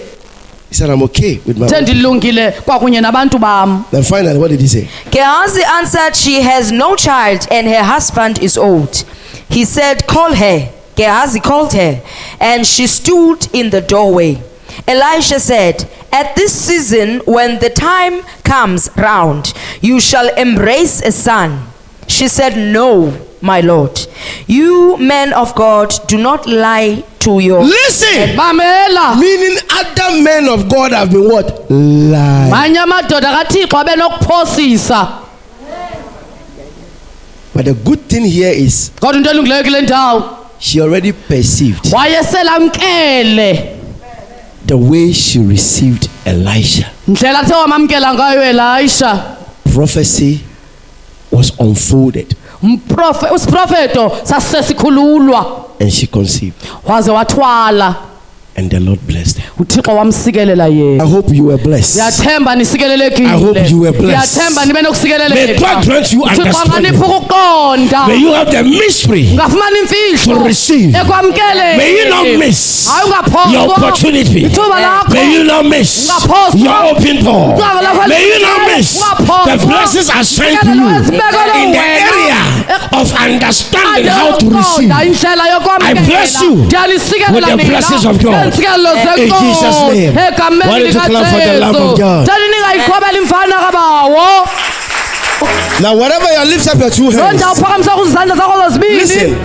He 0.69 0.75
said, 0.75 0.89
I'm 0.89 1.01
okay 1.03 1.39
with 1.45 1.57
my 1.57 1.67
the 1.67 1.73
wife. 1.75 1.81
ndilungile 1.81 2.51
kwakunye 2.51 3.01
nabantu 3.01 3.39
bam 3.39 3.83
Then 3.91 4.03
finally, 4.03 4.37
what 4.39 4.51
did 4.51 4.59
he 4.61 4.67
say? 4.67 4.87
Gehazi 5.11 5.63
answered, 5.63 6.15
She 6.15 6.41
has 6.41 6.71
no 6.71 6.95
child, 6.95 7.47
and 7.51 7.67
her 7.67 7.83
husband 7.83 8.39
is 8.43 8.57
old. 8.57 9.05
He 9.49 9.65
said, 9.65 10.05
Call 10.07 10.33
her. 10.33 10.69
Gehazi 10.95 11.39
called 11.39 11.73
her, 11.73 12.01
and 12.39 12.65
she 12.65 12.87
stood 12.87 13.47
in 13.53 13.69
the 13.69 13.81
doorway. 13.81 14.41
Elisha 14.87 15.39
said, 15.39 15.87
At 16.11 16.35
this 16.35 16.51
season, 16.51 17.21
when 17.25 17.59
the 17.59 17.69
time 17.69 18.23
comes 18.43 18.89
round, 18.97 19.53
you 19.81 19.99
shall 19.99 20.27
embrace 20.35 21.01
a 21.01 21.11
son. 21.11 21.67
She 22.07 22.27
said, 22.27 22.55
No, 22.57 23.13
my 23.41 23.61
Lord. 23.61 23.99
You 24.47 24.97
men 24.97 25.33
of 25.33 25.53
God, 25.55 25.93
do 26.07 26.17
not 26.17 26.47
lie 26.47 27.03
to 27.19 27.39
your. 27.39 27.63
Listen! 27.63 28.35
mamela 28.35 29.15
Meaning, 29.19 29.57
other 29.71 30.21
men 30.23 30.47
of 30.49 30.69
God 30.69 30.91
have 30.93 31.11
been 31.11 31.27
what? 31.29 31.69
Lying. 31.69 32.51
manye 32.51 32.79
amadoda 32.79 33.31
kathixo 33.31 33.77
abenokuphosisa 33.77 35.07
But 37.53 37.65
the 37.65 37.73
good 37.73 37.99
thing 38.07 38.25
here 38.25 38.51
is 38.53 38.91
kodwa 39.01 39.17
into 39.17 39.29
elungileyo 39.29 39.63
kule 39.63 39.81
ndawo 39.81 40.37
she 40.59 40.81
already 40.81 41.11
perceived 41.11 41.93
wayeselamkele 41.93 43.73
the 44.65 44.73
way 44.77 45.13
she 45.13 45.39
received 45.39 46.09
Elisha. 46.25 46.85
ndlela 47.07 47.39
kuthe 47.39 47.53
wamamkela 47.55 48.13
ngayo 48.13 48.43
elayisha 48.43 49.23
Prophecy 49.73 50.39
was 51.31 51.53
unfolded. 51.59 52.35
Usiprofeto 53.31 54.11
sasisesikhululwa 54.23 55.63
and 55.79 55.91
she 55.93 56.07
conceived. 56.07 56.55
waze 56.85 57.11
wathwala 57.11 57.95
And 58.59 58.71
the 58.71 58.79
Lord 58.79 58.99
blessed 59.05 59.37
her. 59.37 59.51
uthixo 59.63 59.91
wamsikelela 59.95 60.65
I 60.65 60.97
hope 61.05 61.29
you 61.31 61.45
were 61.45 61.57
blessed. 61.63 61.93
ndiyathemba 62.01 62.51
I 62.53 63.39
hope 63.39 63.69
you 63.69 63.81
were 63.81 63.91
blessed. 63.91 64.33
ndiyathemba 64.37 64.65
nibe 64.65 64.73
May 64.73 64.81
God 64.81 64.83
nokusikeleleka 64.83 65.81
grant 65.85 66.13
you 66.13 66.21
uthixo 66.23 66.41
understanding. 66.41 66.87
anganipha 66.87 67.05
ukuqonda 67.05 68.07
May 68.07 68.17
you 68.21 68.33
have 68.33 68.51
the 68.51 68.63
mystery. 68.63 69.23
ngafumana 69.33 69.77
imfihlo 69.79 70.35
To 70.37 70.43
receive. 70.47 70.97
ekwamkeleni 70.97 71.77
May 71.77 71.91
you 71.99 72.09
not 72.09 72.27
miss 72.45 72.87
hayi 72.87 73.05
ungaphoswa 73.05 73.51
your 73.53 73.71
opportunity. 73.71 74.39
ithuba 74.41 74.79
lakho 74.79 75.13
May 75.13 75.33
you 75.35 75.43
not 75.43 75.65
miss 75.65 76.09
Ungaphoswa. 76.09 76.59
your 76.65 76.91
open 76.97 77.23
door. 77.23 77.53
Ungaphoswa 77.53 77.81
lapha 77.81 78.07
May 78.07 78.23
you 78.27 78.39
not 78.41 78.77
miss 78.77 78.97
Ungaphoswa. 78.97 79.57
the 79.57 79.67
blessings 79.67 80.09
assigned 80.09 80.59
to 80.61 80.73
you 80.73 80.87
in 81.61 81.71
the 81.77 81.85
area 82.09 82.41
of 82.93 83.13
understanding 83.21 84.07
how 84.07 84.31
to 84.39 84.49
receive. 84.49 84.89
indlela 84.89 85.43
I 85.79 85.93
bless 85.93 86.41
you 86.41 86.53
with 86.55 87.45
the 87.45 87.63
blessings 87.69 88.05
of 88.05 88.17
God. 88.23 88.46
Eh, 88.97 89.03
in 89.23 89.29
Jesus' 89.39 89.79
name. 89.93 90.13
Why 90.67 90.79
don't 90.79 90.93
you 90.93 90.99
clap 91.09 91.25
for 91.31 91.39
the 91.39 91.59
Lamb 91.59 91.75
of 91.75 91.97
God? 91.97 92.25
Ningayithobela 95.79 95.81
imfana 95.81 95.81
kabawo 95.81 95.81
Now, 95.81 95.95
whatever 95.95 96.27
you 96.33 96.45
lift 96.45 96.67
up 96.67 96.79
your 96.79 96.89
two 96.89 97.11
hands, 97.11 97.35
ndawo 97.35 97.53
uphakamisa 97.53 97.91
kuzizandla 97.91 98.35
zakho 98.35 98.63
zozibini 98.63 98.93
Listen. 98.95 99.35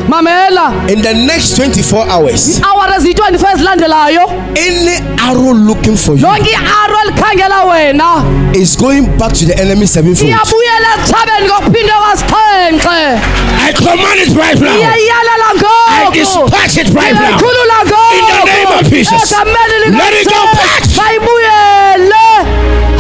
in 0.89 1.03
the 1.03 1.15
next 1.15 1.59
24 1.59 2.09
hours, 2.11 2.61
awara 2.63 2.99
ziyi-24 2.99 3.55
ezilandelayo 3.55 4.23
any 4.57 5.01
arrow 5.23 5.55
looking 5.55 5.97
for 5.97 6.17
you 6.17 6.23
lonke 6.23 6.51
i-aro 6.51 6.99
elikhangela 7.05 7.65
wena 7.65 8.25
is 8.55 8.77
going 8.79 9.03
back 9.19 9.33
to 9.33 9.47
the 9.47 9.55
enemy 9.63 9.87
sevenfold. 9.87 10.29
iyabuyela 10.29 10.89
ekuthabeni 10.99 11.47
ngokuphinde 11.49 11.93
kwasixhenxe 11.93 13.19
I 13.65 13.73
command 13.73 14.21
it 14.21 14.37
right 14.37 14.61
now. 14.61 14.75
I 14.75 16.11
dispatch 16.13 16.77
it 16.79 16.89
right 16.95 17.15
now. 17.15 17.39
In 17.39 18.25
the 18.27 18.45
name 18.45 18.79
of 18.81 18.89
Jesus. 18.91 19.33
Let 19.33 20.13
it 20.15 20.29
go 20.29 20.43
back. 20.53 20.83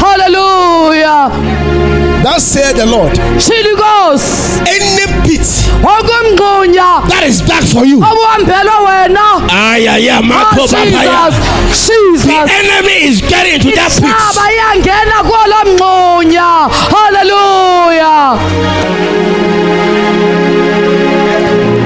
halleluya 0.03 1.52
Thus 2.23 2.43
said 2.45 2.77
the 2.77 2.87
Lord. 2.87 3.13
shilo 3.39 3.71
inkosi 3.71 4.61
Any 4.71 5.07
pit 5.27 5.47
wonke 5.83 6.13
umngxunya 6.23 7.03
that 7.09 7.25
is 7.27 7.41
dark 7.43 7.65
for 7.65 7.85
you. 7.85 7.99
obuhambelwe 7.99 8.77
wena 8.87 9.43
Ay, 9.51 9.89
ay, 9.89 10.09
ay, 10.11 10.19
Oh, 10.19 10.23
Marco 10.23 10.67
Papaya. 10.67 11.31
Jesus, 11.71 12.25
The 12.25 12.47
enemy 12.63 13.09
is 13.11 13.21
getting 13.23 13.55
into 13.55 13.71
that 13.75 13.91
pit. 13.91 14.05
Isaba 14.07 14.53
iyangena 14.53 15.19
kulo 15.27 15.59
mngxunya 15.67 16.49
halleluya 16.95 18.39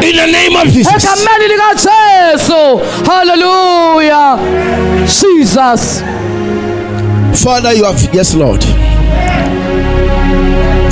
In 0.07 0.15
the 0.17 0.27
name 0.31 0.55
of 0.57 0.69
Jesus. 0.73 1.05
halleluya 3.09 4.39
jesus 5.07 6.03
Father, 7.43 7.73
you 7.75 7.85
have 7.85 8.01
yes, 8.15 8.35
Lord. 8.35 8.63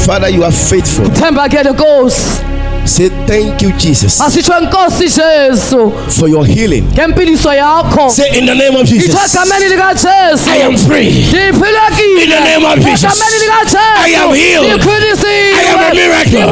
Father, 0.06 0.28
you 0.28 0.44
are 0.44 0.52
faithful. 0.52 1.06
thembakele 1.10 1.70
nkosi 1.70 2.40
Say 2.85 3.09
thank 3.27 3.62
you, 3.62 3.73
Jesus, 3.73 4.20
asitsho 4.20 4.53
nkosi 4.61 5.05
jesu 5.09 5.92
for 6.09 6.29
your 6.29 6.44
healing. 6.47 6.83
ngempiliso 6.92 7.53
yakho 7.55 8.11
Say 8.11 8.38
in 8.38 8.47
the 8.47 8.55
name 8.55 8.77
of 8.77 8.87
Jesus, 8.87 9.14
egameni 9.35 9.68
likajesu 9.68 10.51
I 10.51 10.57
am 10.62 10.77
free. 10.77 11.11
ndiphilekile 11.11 12.23
In 12.25 12.31
the 12.31 12.40
name 12.40 12.64
of 12.64 12.79
Jesus. 12.85 13.05
egameni 13.05 13.38
likajesu 13.40 13.79
I 14.07 14.14
am 14.23 14.35
healed. 14.35 14.66
ndikhulisiwe 14.75 15.55
I 15.55 15.66
am 15.73 15.81
a 15.81 15.94
miracle. 15.94 16.51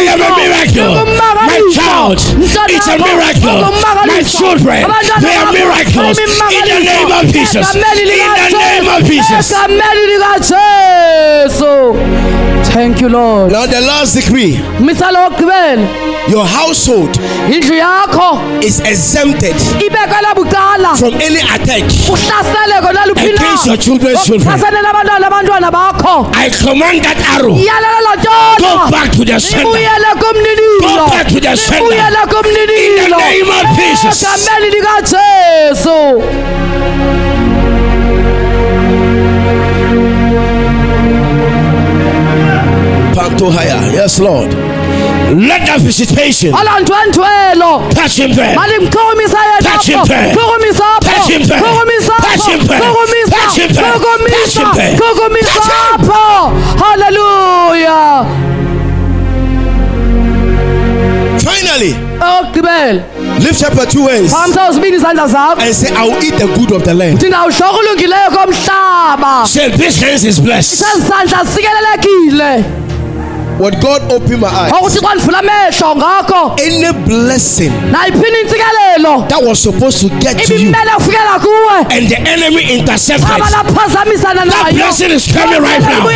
I 0.00 0.08
am 0.12 0.22
a 0.22 0.36
miracle. 0.36 1.04
My 1.46 1.60
child. 1.74 2.18
It's 2.70 2.88
a 2.88 2.96
miracle. 2.98 3.60
My 4.06 4.22
children, 4.24 4.84
they 5.20 5.34
are 5.36 5.52
miracles. 5.52 6.18
In 6.18 6.64
the 6.64 6.80
name 6.84 7.12
of 7.12 7.26
Jesus. 7.32 7.74
In 7.74 7.80
the 7.80 8.04
name 8.56 8.88
of 8.88 9.04
Jesus. 9.04 9.52
egameni 9.52 10.06
likajesu 10.06 11.96
thank 12.72 13.00
you 13.00 13.08
lord 13.08 13.52
Now 13.52 13.66
the 13.66 13.80
last 13.80 14.14
decree. 14.14 14.60
misalo 14.80 15.30
wokugqibela 15.50 16.28
Your 16.28 16.46
household 16.46 17.18
is 18.62 18.80
exempted 18.80 19.56
from 20.98 21.14
any 21.14 21.40
attack. 21.40 21.84
Against 23.20 23.66
your 23.66 23.76
children's 23.76 24.18
oh, 24.20 24.24
children. 24.24 24.58
Abantwana 24.58 25.70
bakho 25.70 26.30
I 26.34 26.50
command 26.50 27.04
that 27.04 27.18
arrow. 27.34 27.54
Go 28.60 28.90
back 28.90 29.10
to 29.12 29.24
the 29.24 29.38
kumninilo 30.20 30.80
Go 30.80 31.06
back 31.08 31.26
to 31.28 31.40
the 31.40 31.48
kumninilo 32.30 32.76
In 32.78 32.94
the 32.96 33.16
name 33.16 33.50
of 33.50 33.66
Jesus. 33.76 34.22
egameni 34.22 34.70
likajesu 34.70 36.00
Panto 43.14 43.50
higher. 43.50 43.92
Yes, 43.92 44.18
Lord. 44.20 44.69
Let 45.30 45.66
that 45.66 45.80
visitation 45.80 46.52
alantwentwelo 46.52 47.88
touch 47.94 48.18
him 48.18 48.32
there. 48.34 48.54
Touch 48.56 49.86
him 49.86 50.02
there. 50.06 50.34
Touch 50.34 50.48
him 50.50 50.66
there. 50.66 50.98
Touch 51.00 51.30
him 51.30 51.42
there. 51.46 51.60
Touch 52.20 52.48
him 52.50 52.66
there. 52.66 52.80
Touch 52.80 53.56
him 53.56 53.70
there. 53.70 54.00
Touch 54.26 54.56
him. 54.58 54.66
apho 55.94 56.50
haleluya 56.82 58.26
Finally, 61.44 61.94
okugqibela 62.20 63.02
lift 63.40 63.62
up 63.62 63.74
your 63.74 63.86
two 63.86 64.06
hands 64.08 64.32
phamisa 64.32 64.68
uzibini 64.70 64.96
izandla 64.96 65.26
zakho 65.28 65.62
and 65.62 65.74
say, 65.74 65.88
I 65.94 66.04
will 66.08 66.22
eat 66.24 66.34
the 66.38 66.46
good 66.58 66.72
of 66.72 66.82
the 66.84 66.94
land. 66.94 67.18
thina 67.20 67.46
ushoka 67.46 67.78
ulungileyo 67.78 68.30
komhlaba 68.30 69.46
Say, 69.46 69.70
this 69.70 70.00
hands 70.02 70.24
is 70.24 70.40
blessed. 70.40 70.84
What 73.60 73.76
God 73.80 74.00
opened 74.10 74.40
my 74.40 74.48
eyes. 74.48 74.72
Any 76.56 76.92
blessing 77.04 77.72
that 77.92 79.40
was 79.44 79.58
supposed 79.60 80.00
to 80.00 80.08
get 80.18 80.36
to 80.46 80.54
you 80.56 80.72
and 80.72 82.08
the 82.08 82.16
enemy 82.24 82.62
intercepted. 82.78 83.28
That 83.28 84.72
blessing 84.72 85.10
is 85.12 85.26
coming 85.28 85.60
right 85.60 85.80
now. 85.80 86.08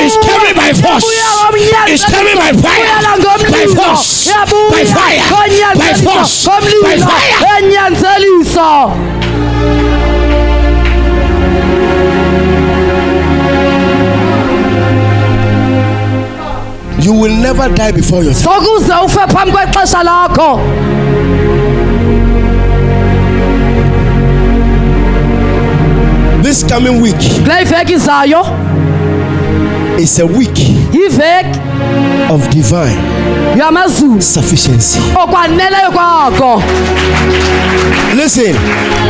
It's 0.00 0.16
coming 0.24 0.54
by 0.56 0.72
force. 0.72 1.04
It's 1.92 2.04
coming 2.08 2.36
by 2.40 2.52
fire. 2.56 2.88
By 3.52 3.66
force. 3.76 4.32
By 4.72 4.84
fire. 4.88 5.20
By 5.76 5.92
force. 6.00 6.48
By 6.82 6.96
fire. 6.96 7.60
enyanzeliso 7.60 8.60
You 8.60 9.09
will 17.20 17.36
never 17.36 17.68
die 17.74 17.92
before 17.92 18.24
your 18.24 18.34
time. 18.34 18.44
sokuze 18.44 18.92
ufe 19.04 19.20
phambi 19.32 19.52
kwexesha 19.52 20.02
lakho. 20.02 20.60
This 26.42 26.64
coming 26.64 27.00
week 27.02 27.16
kule 27.44 27.62
iveki 27.62 27.92
izayo 27.92 28.42
is 29.98 30.18
a 30.18 30.24
week 30.26 30.58
yiveki 30.92 31.60
of 32.30 32.48
divine 32.50 32.96
yamazulu. 33.58 34.22
sufficiency. 34.22 34.98
okwaneleyo 35.22 35.90
kwako 35.92 36.62
Listen, 38.16 38.56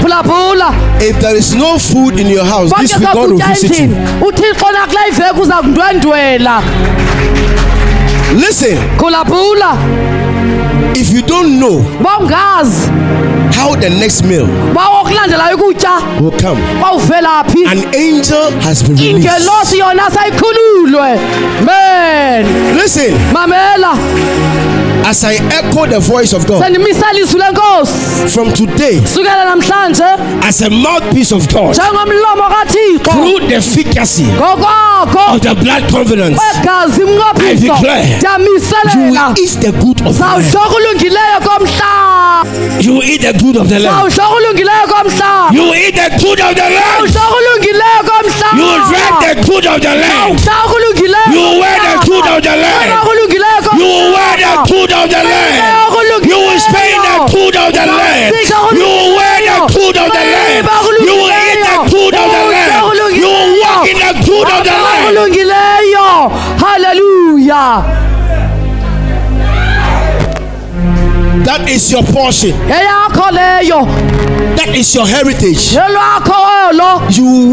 phulaphula 0.02 0.74
if 1.00 1.18
there 1.20 1.36
is 1.38 1.54
no 1.54 1.78
food 1.78 2.18
in 2.20 2.26
your 2.28 2.44
house, 2.44 2.72
this 2.80 2.98
week 2.98 3.08
God 3.12 3.30
will 3.30 3.38
visit 3.48 3.78
you. 3.80 3.96
uthixo 4.28 4.66
nakule 4.72 5.00
iveki 5.08 5.40
uza 5.40 5.54
kundwendwela 5.56 6.62
Listen, 8.36 8.76
phulaphula 8.98 9.76
if 10.96 11.10
you 11.12 11.22
don't 11.22 11.58
know 11.58 11.80
how 13.52 13.74
the 13.76 13.90
next 13.90 14.22
meal 14.24 14.46
will 16.20 16.30
come, 16.38 16.56
an 17.66 17.94
angel 17.94 18.50
has 18.62 18.82
been 18.82 18.96
released. 18.96 19.26
ingelosi 19.26 19.78
yona 19.78 20.10
sayikhululwe 20.10 21.18
men 21.64 22.76
Listen, 22.76 23.12
mamela 23.32 23.96
as 25.06 25.24
I 25.24 25.34
echo 25.50 25.86
the 25.86 25.98
voice 26.00 26.32
of 26.32 26.46
God 26.46 26.60
from 28.30 28.52
today, 28.52 29.00
as 30.42 30.62
a 30.62 30.70
mouthpiece 30.70 31.32
of 31.32 31.46
God, 31.52 31.74
through 31.76 33.40
the 33.48 33.54
efficacy 33.56 34.24
of 35.32 35.40
the 35.40 35.54
blood 35.54 35.82
covenant, 35.90 36.36
I 36.38 37.54
declare, 37.54 38.18
you 38.90 39.08
will 39.10 39.44
eat 39.44 39.60
the 39.60 39.72
good 39.72 40.00
of 40.06 40.16
the 40.18 40.28
land. 40.28 40.50
You 42.80 43.02
eat 43.02 43.20
the 43.20 43.32
good 43.32 43.56
of 43.56 43.68
the 43.68 43.78
land. 43.78 44.10
You 45.52 45.74
eat 45.74 45.94
the 45.94 46.08
good 46.18 46.40
of 46.40 46.54
the 46.54 46.62
komhlaba 46.96 48.20
You 48.56 48.70
drink 48.88 49.14
the 49.20 49.34
good 49.46 49.66
of 49.66 49.80
the 49.80 49.88
ulungileyo 49.88 51.32
You 51.32 51.60
wear 51.60 51.78
the 51.80 51.94
good 52.06 52.26
of 52.26 52.42
the 52.42 52.54
land. 52.56 52.90
You 53.78 53.90
wear 54.14 54.36
the 54.36 54.54
good 54.72 54.92
of 54.92 54.99
the 55.08 55.22
land. 55.22 56.26
You 56.26 56.36
will 56.36 56.58
spend 56.58 57.00
the 57.00 57.24
good 57.32 57.56
of 57.56 57.72
the 57.72 57.86
land. 57.86 58.34
You 58.76 58.84
will 58.84 59.16
wear 59.16 59.40
the 59.40 59.56
good 59.72 59.96
of 59.96 60.12
the 60.12 60.20
land. 60.20 60.68
You 61.00 61.14
will 61.16 61.30
eat 61.30 61.64
the 61.64 61.78
good 61.88 62.12
of 62.14 62.28
the 62.28 62.42
land. 62.52 62.92
You 63.16 63.24
will 63.30 63.56
walk 63.62 63.88
in 63.88 63.96
the 63.96 64.12
good 64.26 64.48
of 64.50 64.64
the 64.64 64.76
land. 64.76 65.16
haleluya 66.60 67.82
That 71.44 71.68
is 71.68 71.90
your 71.90 72.02
portion. 72.04 72.52
That 72.68 74.68
is 74.74 74.94
your 74.94 75.06
heritage. 75.06 75.72
You 75.72 75.80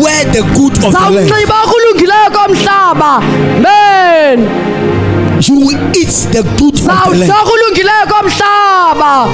wear 0.04 0.26
the 0.26 0.42
good 0.56 0.74
of 0.84 0.92
the 0.92 1.00
land. 1.00 1.30
sawunxiba 1.30 1.56
kulungileyo 1.72 2.30
komhlaba 2.32 3.22
men 3.62 4.48
You 5.40 5.56
will 5.60 5.78
eat 5.96 6.28
the 6.32 6.42
good 6.58 6.80
of 6.80 6.86
the 6.86 7.18
land. 7.18 7.32
sawushoka 7.32 7.52
ulungileyo 7.54 8.08
komhlaba 8.10 9.28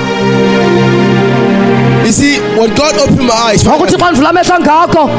You 2.06 2.12
see, 2.12 2.40
God 2.70 2.96
opened 2.98 3.28
my 3.28 3.34
eyes, 3.34 3.64
ngokuthi 3.64 3.98
xa 3.98 4.12
ndivula 4.12 4.30
amehlo 4.30 4.60
ngakho 4.60 5.10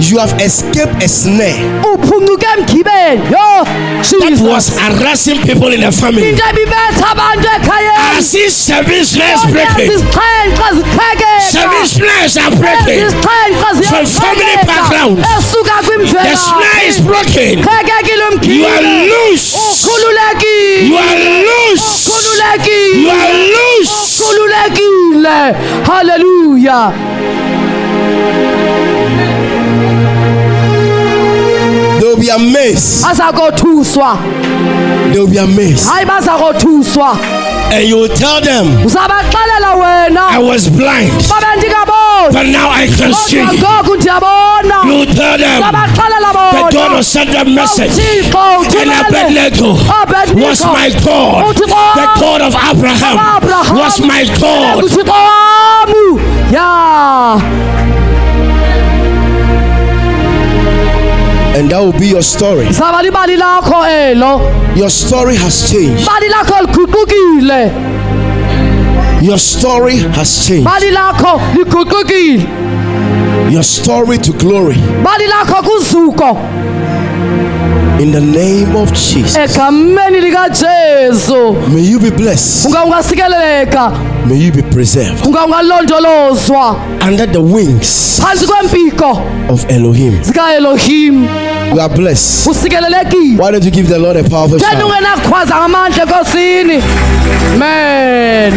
you 0.00 0.18
have 0.18 0.34
escaped 0.42 1.02
a 1.02 1.08
snare 1.08 1.60
uphuncuke 1.92 2.46
emgibeni 2.58 3.20
yo 3.30 3.64
that 4.20 4.40
was 4.40 4.68
harassing 4.78 5.40
people 5.42 5.72
in 5.72 5.80
the 5.80 5.92
family. 5.92 6.28
into 6.30 6.42
ebibetha 6.42 7.10
abantu 7.10 7.46
I 8.16 8.20
see 8.20 8.48
snares 8.48 9.12
breaking. 9.52 9.90
zizixhenxe 9.90 10.66
Seven 11.52 11.84
ziqhekeka 11.84 11.86
snares 11.86 12.36
are 12.36 12.50
breaking. 12.56 13.10
From 13.88 14.06
family 14.06 14.56
background. 14.66 15.18
The 15.18 16.36
snare 16.36 16.88
is 16.88 17.00
broken. 17.00 17.60
You 18.42 18.64
are 18.64 18.82
loose. 19.10 19.54
You 20.82 20.96
are 20.96 21.16
loose. 21.44 22.08
You 22.94 23.10
are 23.10 23.32
loose. 23.52 24.15
Haleluya 25.86 26.92
be 32.26 32.32
amazed. 32.32 33.04
They 35.12 35.18
will 35.20 35.30
be 35.30 35.38
amazed. 35.38 35.86
hayi 35.88 36.06
baza 36.06 36.30
kothuswa 36.30 37.18
And 37.72 37.88
you 37.88 37.96
will 37.96 38.08
tell 38.08 38.40
them, 38.40 38.66
I 38.78 40.38
was 40.38 40.68
blind, 40.68 41.12
but 42.32 42.46
now 42.46 42.70
I 42.70 42.86
can 42.86 43.12
see. 43.12 43.38
kodwa 43.38 43.82
ngoku 43.82 43.96
ndiyabona 43.96 44.84
You 44.84 44.94
will 44.98 45.06
tell 45.06 45.38
them, 45.38 45.62
the 45.62 46.68
God 46.72 46.92
will 46.92 47.02
send 47.02 47.34
a 47.34 47.44
message. 47.44 47.90
Oh, 48.34 48.60
uthixo 48.60 48.80
And 48.80 48.90
oh, 48.90 49.04
Abednego 49.06 49.72
was 50.42 50.64
my 50.64 50.90
God. 51.04 51.44
Oh, 51.44 51.52
the 51.52 52.08
God 52.20 52.40
of 52.42 52.54
Abraham 52.70 53.16
was 53.76 54.00
my 54.00 54.24
God. 54.40 54.84
uthixo 54.84 55.04
And 61.56 61.70
that 61.70 61.80
will 61.80 61.92
be 61.98 62.08
your 62.08 62.22
story. 62.22 62.66
zaba 62.66 63.00
libali 63.02 63.36
lakho 63.36 63.84
elo 63.88 64.40
Your 64.76 64.90
story 64.90 65.36
has 65.36 65.70
changed. 65.70 66.04
bali 66.06 66.28
lakho 66.28 66.60
liguqukile 66.66 67.72
Your 69.22 69.38
story 69.38 69.96
has 70.16 70.46
changed. 70.46 70.64
bali 70.66 70.90
lakho 70.90 71.40
liguqukile 71.56 72.46
Your 73.50 73.62
story 73.64 74.18
to 74.18 74.32
glory. 74.32 74.76
bali 75.02 75.26
lakho 75.26 75.62
kuzuko 75.62 76.36
In 77.98 78.12
the 78.12 78.20
name 78.20 78.76
of 78.76 78.92
Jesus. 78.92 79.34
May 81.72 81.80
you 81.80 81.98
be 81.98 82.10
blessed. 82.10 82.66
May 84.28 84.36
you 84.38 84.50
be 84.50 84.62
preserved 84.62 85.24
under 85.24 87.26
the 87.26 87.40
wings 87.40 88.18
of 89.48 89.64
Elohim. 89.70 90.20
You 91.72 91.80
are 91.80 91.88
blessed. 91.88 92.44
Why 93.38 93.52
don't 93.52 93.64
you 93.64 93.70
give 93.70 93.88
the 93.88 93.98
Lord 93.98 94.16
a 94.16 94.24
powerful 94.28 94.58
shout? 94.58 94.74
man 97.56 98.52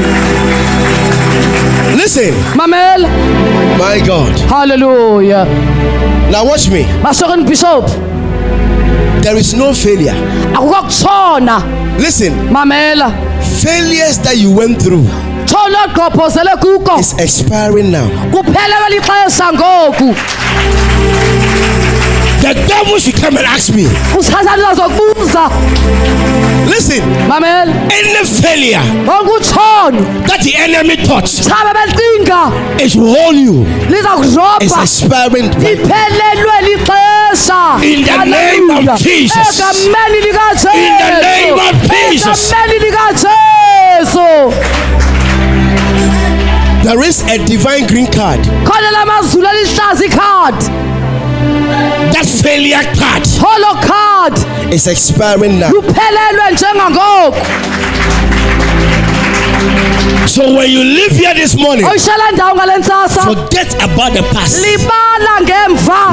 Listen, 1.95 2.34
mamela 2.55 3.08
my 3.77 3.99
God. 4.05 4.38
Hallelujah. 4.49 5.45
Now 6.32 6.45
watch 6.45 6.67
me. 6.69 6.84
bishop 7.47 7.86
There 9.21 9.38
is 9.38 9.53
no 9.53 9.73
failure. 9.73 10.15
Listen, 11.99 12.34
mamela 12.49 13.12
failures 13.62 14.17
that 14.19 14.38
you 14.38 14.51
went 14.51 14.82
through 14.82 15.03
tshona 15.03 15.05
ogqobhozele 15.05 15.05
kuko 15.05 15.28
is 16.99 17.13
expiring 17.17 17.91
now. 17.91 18.07
kuphelelwe 18.31 18.89
lixesha 18.89 19.53
ngoku 19.53 20.15
The 22.41 22.53
devil 22.53 22.97
should 22.99 23.15
come 23.19 23.35
and 23.38 23.45
ask 23.45 23.73
me. 23.75 23.83
Listen, 26.65 27.03
mamela. 27.27 27.73
Any 27.91 28.23
failure 28.25 28.79
that 30.25 30.39
the 30.43 30.55
enemy 30.55 30.95
thought 30.95 31.25
is 32.79 32.93
hold 32.95 33.35
you 33.35 33.65
kudrobha 34.15 34.81
expiring. 34.81 35.51
In 37.83 38.03
the 38.05 38.25
name 38.25 38.69
of 38.69 38.97
Jesus. 39.01 39.59
In 40.75 40.93
the 40.97 41.12
name 41.21 41.59
of 41.59 41.75
Jesus. 41.89 42.53
There 46.83 47.01
is 47.03 47.21
a 47.23 47.37
divine 47.45 47.87
green 47.87 48.07
card. 48.07 48.39
khona 48.65 48.91
lamazulu 48.91 49.47
alihlaza 49.47 50.05
ikhadi 50.05 50.65
That 52.13 52.25
failure 52.43 52.83
card 52.99 53.27
holo 53.43 53.73
card 53.87 54.73
is 54.73 54.87
expiring 54.87 55.59
now. 55.59 55.71
Luphelelwe 59.49 59.89
njengangoku 59.89 60.29
So 60.29 60.43
when 60.55 60.69
you 60.69 60.83
leave 60.83 61.12
here 61.17 61.33
this 61.33 61.55
morning, 61.55 61.85
oyishela 61.85 62.31
ndawo 62.31 62.55
ngale 62.55 62.77
ntsasa. 62.77 63.21
forget 63.21 63.83
about 63.83 64.13
the 64.13 64.23
past. 64.23 64.65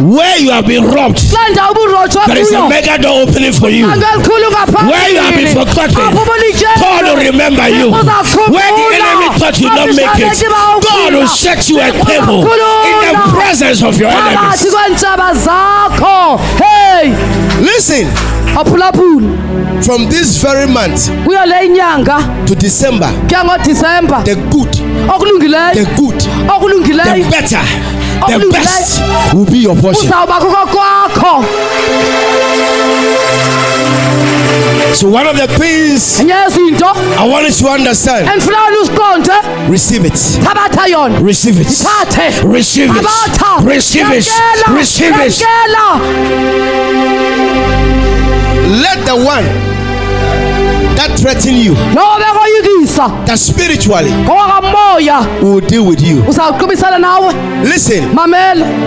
Where 0.03 0.39
you 0.39 0.51
have 0.51 0.67
been 0.67 0.85
robbed, 0.85 1.21
kule 1.31 1.49
ndawo 1.51 1.73
uburotshwe 1.73 2.23
there 2.27 2.41
is 2.41 2.53
a 2.53 2.69
mega 2.69 2.99
door 2.99 3.23
opening 3.23 3.53
for 3.53 3.71
you. 3.71 3.87
Where 3.87 5.09
you 5.13 5.21
have 5.21 5.37
been 5.37 5.49
forgotten, 5.49 5.95
God 5.95 7.05
will 7.05 7.17
remember 7.17 7.69
you. 7.69 7.91
Where 7.91 8.73
the 8.73 8.87
enemy 8.97 9.39
thought 9.39 9.61
you 9.61 9.69
not 9.69 9.95
make 9.95 10.19
it, 10.19 10.49
God 10.83 11.15
will 11.15 11.29
set 11.29 11.69
you 11.69 11.81
a 11.81 11.93
table 11.93 12.41
in 12.41 12.99
the 13.09 13.15
presence 13.33 13.83
of 13.83 13.99
your 13.99 14.11
enemies. 14.11 14.65
hey! 16.59 17.13
Listen, 17.61 18.36
from 19.83 20.09
this 20.09 20.39
very 20.43 20.67
month 20.67 21.11
kuyo 21.25 21.45
le 21.47 21.67
inyanga. 21.67 22.47
to 22.47 22.55
December, 22.55 23.09
kuya 23.29 23.45
ngodisemba 23.45 24.23
the 24.25 24.35
good, 24.51 24.69
okulungileyo. 25.11 25.75
the 25.75 25.85
good, 25.97 26.21
the 26.21 26.53
okulungileyo 26.53 27.31
better, 27.31 27.61
the 28.27 28.49
best 28.51 29.01
will 29.35 29.45
be 29.47 29.59
your 29.59 29.77
portion. 29.77 30.07
uzawuba 30.07 30.39
kuko 30.41 30.67
kwakho 30.67 31.45
So 34.97 35.09
one 35.11 35.27
of 35.27 35.37
the 35.37 35.47
things 35.59 36.21
I 37.19 37.29
want 37.29 37.47
you 37.47 37.53
to 37.53 37.69
understand, 37.69 38.29
endifuna 38.29 38.57
wena 38.63 38.77
usiqonde 38.81 39.33
receive 39.71 40.07
it. 40.07 40.15
Receive 41.25 41.61
it. 41.61 41.73
Receive 42.53 42.91
it. 42.91 43.03
Receive 43.67 44.07
it. 44.17 44.25
Receive 44.79 45.15
it. 45.27 45.33
Let 48.83 49.05
the 49.05 49.15
one 49.17 49.45
that 50.97 51.11
threaten 51.21 51.55
you, 51.55 51.75
that 53.27 53.39
spiritually 53.39 54.13
will 55.43 55.61
deal 55.61 55.85
with 55.87 56.01
you. 56.01 56.25
Listen, 57.65 58.05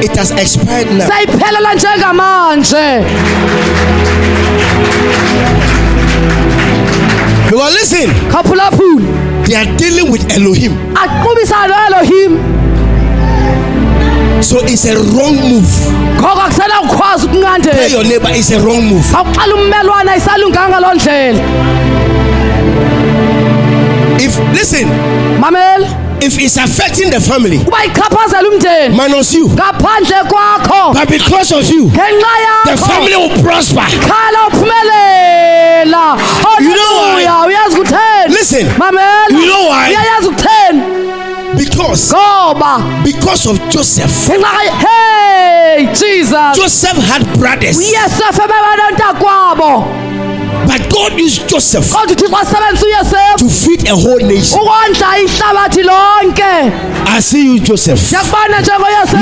it 0.01 0.15
has 0.17 0.31
expired 0.31 0.87
now. 0.91 1.05
Because 7.49 7.73
listen, 7.73 8.09
they 9.45 9.55
are 9.55 9.77
dealing 9.77 10.11
with 10.11 10.29
Elohim. 10.31 10.73
no-elohim 10.93 12.37
So 14.43 14.59
it's 14.63 14.85
a 14.85 14.95
wrong 14.95 15.35
move. 15.35 15.69
ngoko 16.19 16.41
akusela 16.41 16.79
kukhwazi 16.81 17.27
Tell 17.63 17.89
your 17.91 18.03
neighbor 18.03 18.29
it's 18.31 18.51
a 18.51 18.59
wrong 18.59 18.83
move. 18.83 19.05
awuqala 19.15 19.55
ummelwana 19.55 20.11
ayisalunganga 20.11 20.79
loo 20.79 20.93
ndlela. 20.93 21.39
If 24.19 24.39
listen, 24.53 24.87
mamela 25.39 25.87
if 26.21 26.37
it's 26.39 26.57
affecting 26.57 27.09
the 27.09 27.19
family, 27.19 27.57
uba 27.57 27.77
ichaphazela 27.85 28.49
umndeni 28.49 28.95
minus 28.95 29.33
you, 29.33 29.47
ngaphandle 29.49 30.23
kwakho. 30.29 30.93
But 30.93 31.09
because 31.09 31.51
of 31.51 31.69
you, 31.69 31.85
ngenxa 31.89 32.65
the 32.65 32.77
family 32.77 33.15
will 33.15 33.43
prosper. 33.43 33.85
khala 34.07 34.49
uphumelela. 34.49 36.19
You 36.61 36.75
know 36.75 36.93
why? 36.97 37.25
Uyazi 37.47 37.75
kutheni? 37.77 38.29
Listen, 38.33 38.67
mamela. 38.77 39.29
You 39.31 39.45
know 39.45 39.67
why? 39.69 39.89
uyayazi 39.89 40.29
kutheni? 40.29 40.99
Because 41.57 42.13
ngoba 42.13 43.03
because 43.03 43.45
of 43.47 43.59
Joseph. 43.69 44.27
hey 44.27 45.85
jesus. 45.93 46.55
Joseph 46.57 46.97
had 46.97 47.23
brothers, 47.39 47.77
uyesefu 47.77 48.41
ebebanontakwabo 48.41 49.85
but 50.69 50.89
God 50.89 51.19
used 51.19 51.47
Joseph 51.49 51.91
kodwa 51.93 52.11
uthixo 52.13 52.37
asebenzisa 52.37 52.85
uyesefu 52.85 53.37
to 53.37 53.49
feed 53.49 53.87
a 53.89 53.93
whole 53.95 54.23
nation. 54.23 54.59
ukondla 54.61 55.19
ihlabathi 55.19 55.83
lonke 55.83 56.43
I 57.17 57.21
see 57.21 57.45
you, 57.45 57.59
Joseph. 57.59 57.99
ndiyakubona 58.11 58.57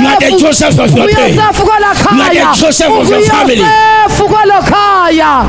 You 0.02 0.08
are 0.08 0.16
the 0.20 0.36
Joseph 0.38 0.78
of 0.78 0.96
your 0.96 1.06
day. 1.06 1.14
uyosefu 1.24 1.62
kwelo 1.66 1.86
You 1.86 2.22
are 2.22 2.34
khaya 2.34 2.52
the 2.54 2.60
Joseph 2.60 2.90
of 2.90 3.10
your 3.10 3.22
family. 3.22 3.60
uyosefu 3.62 4.28
kwelo 4.28 4.62
khaya 4.62 5.44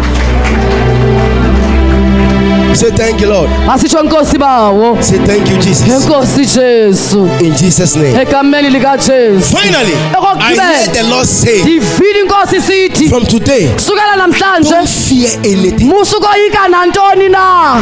Say 2.73 2.91
thank 2.91 3.19
you, 3.21 3.27
Lord. 3.29 3.49
asitsho 3.69 4.03
nkosi 4.03 4.37
bawo 4.37 4.97
Say 5.03 5.17
thank 5.19 5.49
you, 5.49 5.57
Jesus. 5.57 5.87
enkosi 5.89 6.45
jesu 6.45 7.29
In 7.41 7.53
Jesus' 7.55 7.95
name. 7.95 8.21
egameni 8.21 8.69
likajesu 8.69 9.57
Finally, 9.57 9.93
I 10.39 10.53
hear 10.53 10.87
the 10.93 11.03
Lord 11.09 11.25
say, 11.27 11.61
ndivile 11.61 12.19
inkosi 12.21 12.55
isithi 12.55 13.09
from 13.09 13.25
today, 13.25 13.67
kusukela 13.67 14.15
namhlanje 14.15 14.69
don't 14.69 14.87
fear 14.89 15.31
anything. 15.45 15.85
musukoyika 15.89 16.67
nantoni 16.67 17.29
na 17.29 17.81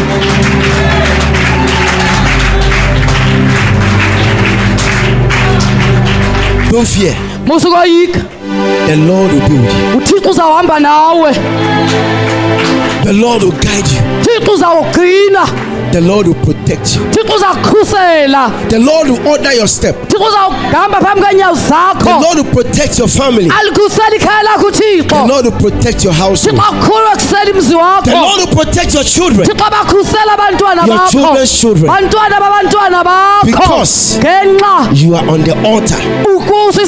Don't 6.72 6.86
fear. 6.88 7.14
musukoyika 7.46 8.20
The 8.88 8.96
Lord 8.96 9.32
will 9.32 9.48
be 9.50 9.58
with 9.60 9.74
you. 9.94 9.98
uthixo 9.98 10.30
uzawuhamba 10.30 10.80
nawe 10.80 11.32
The 13.08 13.14
Lord 13.14 13.42
will 13.44 13.52
guide 13.52 13.88
you. 13.88 14.02
uzawugcina 14.54 15.48
The 15.98 16.02
Lord 16.06 16.28
will 16.28 16.36
protect 16.46 16.94
you. 16.96 17.02
The 17.10 18.80
Lord 18.80 19.10
will 19.10 19.28
order 19.28 19.52
your 19.54 19.68
step. 19.68 19.96
thixo 20.08 20.26
uzawuhamba 20.26 21.02
phambi 21.02 21.22
kweenyawo 21.22 21.56
The 21.56 22.20
Lord 22.22 22.38
will 22.38 22.54
protect 22.54 23.00
your 23.00 23.08
family. 23.08 23.50
alikhusela 23.60 24.16
ikhaya 24.16 24.44
lakho 24.44 24.72
The 24.72 25.28
Lord 25.28 25.46
will 25.46 25.58
protect 25.58 26.04
your 26.04 26.14
household. 26.14 26.60
thixo 26.60 26.70
akhusela 26.70 27.50
imzi 27.50 27.74
The 28.04 28.12
Lord 28.12 28.40
will 28.40 28.56
protect 28.56 28.94
your 28.94 29.04
children. 29.04 29.48
thixo 29.48 29.66
abakhusela 29.66 30.34
abantwana 30.34 30.86
Your 30.86 31.08
children's 31.10 31.52
children. 31.62 31.88
bantwana 31.88 32.40
babantwana 32.40 33.04
bakho 33.04 33.46
Because 33.46 34.20
You 34.94 35.16
are 35.16 35.28
on 35.30 35.44
the 35.44 35.54
altar. 35.66 35.98
ukusa 36.36 36.82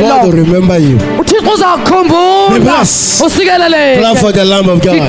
God 0.00 0.24
will 0.26 0.44
remember 0.44 0.76
you. 0.78 0.98
uthixo 1.18 1.42
Be 1.42 1.50
uzakukhumbula 1.54 2.60
blessed. 2.60 3.24
Clap 3.98 4.16
for 4.18 4.32
the 4.32 4.44
Lamb 4.44 4.68
of 4.68 4.80
God. 4.82 5.08